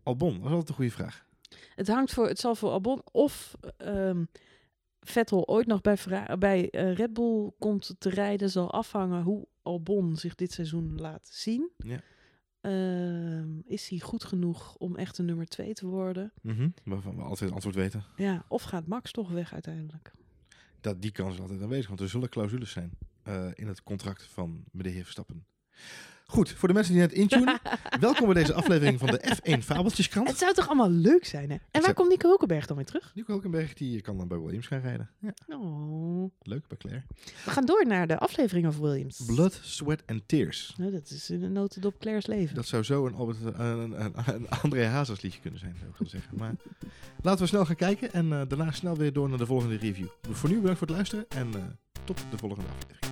Albon, 0.03 0.35
dat 0.35 0.45
is 0.45 0.51
altijd 0.51 0.69
een 0.69 0.75
goede 0.75 0.91
vraag. 0.91 1.27
Het 1.75 1.89
hangt 1.89 2.13
voor, 2.13 2.29
het 2.29 2.39
zal 2.39 2.55
voor 2.55 2.71
Albon 2.71 3.03
of 3.13 3.55
ehm, 3.77 4.25
Vettel 5.01 5.49
ooit 5.49 5.67
nog 5.67 5.81
bij, 5.81 5.99
bij 6.39 6.71
eh, 6.71 6.95
Red 6.95 7.13
Bull 7.13 7.51
komt 7.59 7.95
te 7.99 8.11
rijden, 8.11 8.51
zal 8.51 8.73
afhangen 8.73 9.23
hoe 9.23 9.47
Albon 9.63 10.17
zich 10.17 10.35
dit 10.35 10.53
seizoen 10.53 11.01
laat 11.01 11.29
zien. 11.33 11.71
Ja. 11.77 12.01
Ehm, 12.63 13.59
is 13.65 13.89
hij 13.89 13.99
goed 13.99 14.25
genoeg 14.25 14.77
om 14.77 14.97
echt 14.97 15.19
een 15.19 15.25
nummer 15.25 15.47
twee 15.47 15.75
te 15.75 15.87
worden? 15.87 16.33
Mhm. 16.43 16.69
Waarvan 16.85 17.17
we 17.17 17.23
altijd 17.23 17.41
het 17.41 17.53
antwoord 17.53 17.75
weten. 17.75 18.05
Ja, 18.17 18.45
of 18.49 18.63
gaat 18.63 18.87
Max 18.87 19.13
toch 19.13 19.31
weg 19.31 19.53
uiteindelijk? 19.53 20.13
Dat, 20.81 21.03
die 21.03 21.11
kans 21.11 21.35
is 21.35 21.41
altijd 21.41 21.63
aanwezig, 21.63 21.89
want 21.89 22.01
er 22.01 22.09
zullen 22.09 22.29
clausules 22.29 22.71
zijn 22.71 22.91
eh, 23.23 23.49
in 23.55 23.67
het 23.67 23.83
contract 23.83 24.23
van 24.23 24.65
meneer 24.71 25.03
Verstappen. 25.03 25.45
Goed, 26.27 26.51
voor 26.51 26.69
de 26.69 26.75
mensen 26.75 26.93
die 26.93 27.03
net 27.03 27.13
intunen, 27.13 27.59
welkom 28.01 28.25
bij 28.27 28.35
deze 28.35 28.55
aflevering 28.55 28.99
van 28.99 29.09
de 29.09 29.37
F1 29.37 29.59
Fabeltjeskrant. 29.65 30.29
Het 30.29 30.39
zou 30.39 30.55
toch 30.55 30.67
allemaal 30.67 30.91
leuk 30.91 31.25
zijn, 31.25 31.49
hè? 31.51 31.55
En 31.55 31.61
waar 31.73 31.83
zou- 31.83 31.95
komt 31.95 32.09
Nico 32.09 32.29
Hulkenberg 32.29 32.67
dan 32.67 32.77
weer 32.77 32.87
terug? 32.87 33.13
Nico 33.15 33.33
Hulkenberg 33.33 33.75
die 33.75 34.01
kan 34.01 34.17
dan 34.17 34.29
bij 34.29 34.39
Williams 34.39 34.67
gaan 34.67 34.81
rijden. 34.81 35.11
Ja, 35.19 35.33
Oh. 35.49 36.31
leuk, 36.43 36.69
bij 36.69 36.77
Claire. 36.79 37.03
We 37.45 37.51
gaan 37.51 37.65
door 37.67 37.87
naar 37.87 38.07
de 38.07 38.19
aflevering 38.19 38.67
over 38.67 38.83
Williams. 38.83 39.21
Blood, 39.27 39.61
Sweat 39.63 40.03
and 40.07 40.23
Tears. 40.27 40.75
Nou, 40.77 40.91
dat 40.93 41.11
is 41.11 41.31
in 41.31 41.43
een 41.43 41.53
notendop 41.53 41.99
Claire's 41.99 42.27
leven. 42.27 42.55
Dat 42.55 42.67
zou 42.67 42.83
zo 42.83 43.07
een, 43.07 43.15
Albert, 43.15 43.39
een, 43.45 44.05
een, 44.05 44.13
een 44.35 44.49
André 44.63 44.85
Hazes 44.87 45.21
liedje 45.21 45.41
kunnen 45.41 45.61
zijn, 45.61 45.75
zou 45.79 45.91
ik 45.91 45.97
willen 45.97 46.13
zeggen. 46.13 46.37
Maar 46.39 46.55
laten 47.23 47.41
we 47.41 47.47
snel 47.47 47.65
gaan 47.67 47.77
kijken 47.77 48.13
en 48.13 48.33
eh, 48.33 48.41
daarna 48.49 48.71
snel 48.71 48.97
weer 48.97 49.13
door 49.13 49.29
naar 49.29 49.39
de 49.39 49.47
volgende 49.47 49.77
review. 49.77 50.07
Voor 50.31 50.49
nu 50.49 50.57
bedankt 50.57 50.79
voor 50.79 50.87
het 50.87 50.97
luisteren 50.97 51.25
en 51.29 51.55
eh, 51.55 51.63
tot 52.05 52.25
de 52.31 52.39
volgende 52.39 52.69
aflevering. 52.69 53.12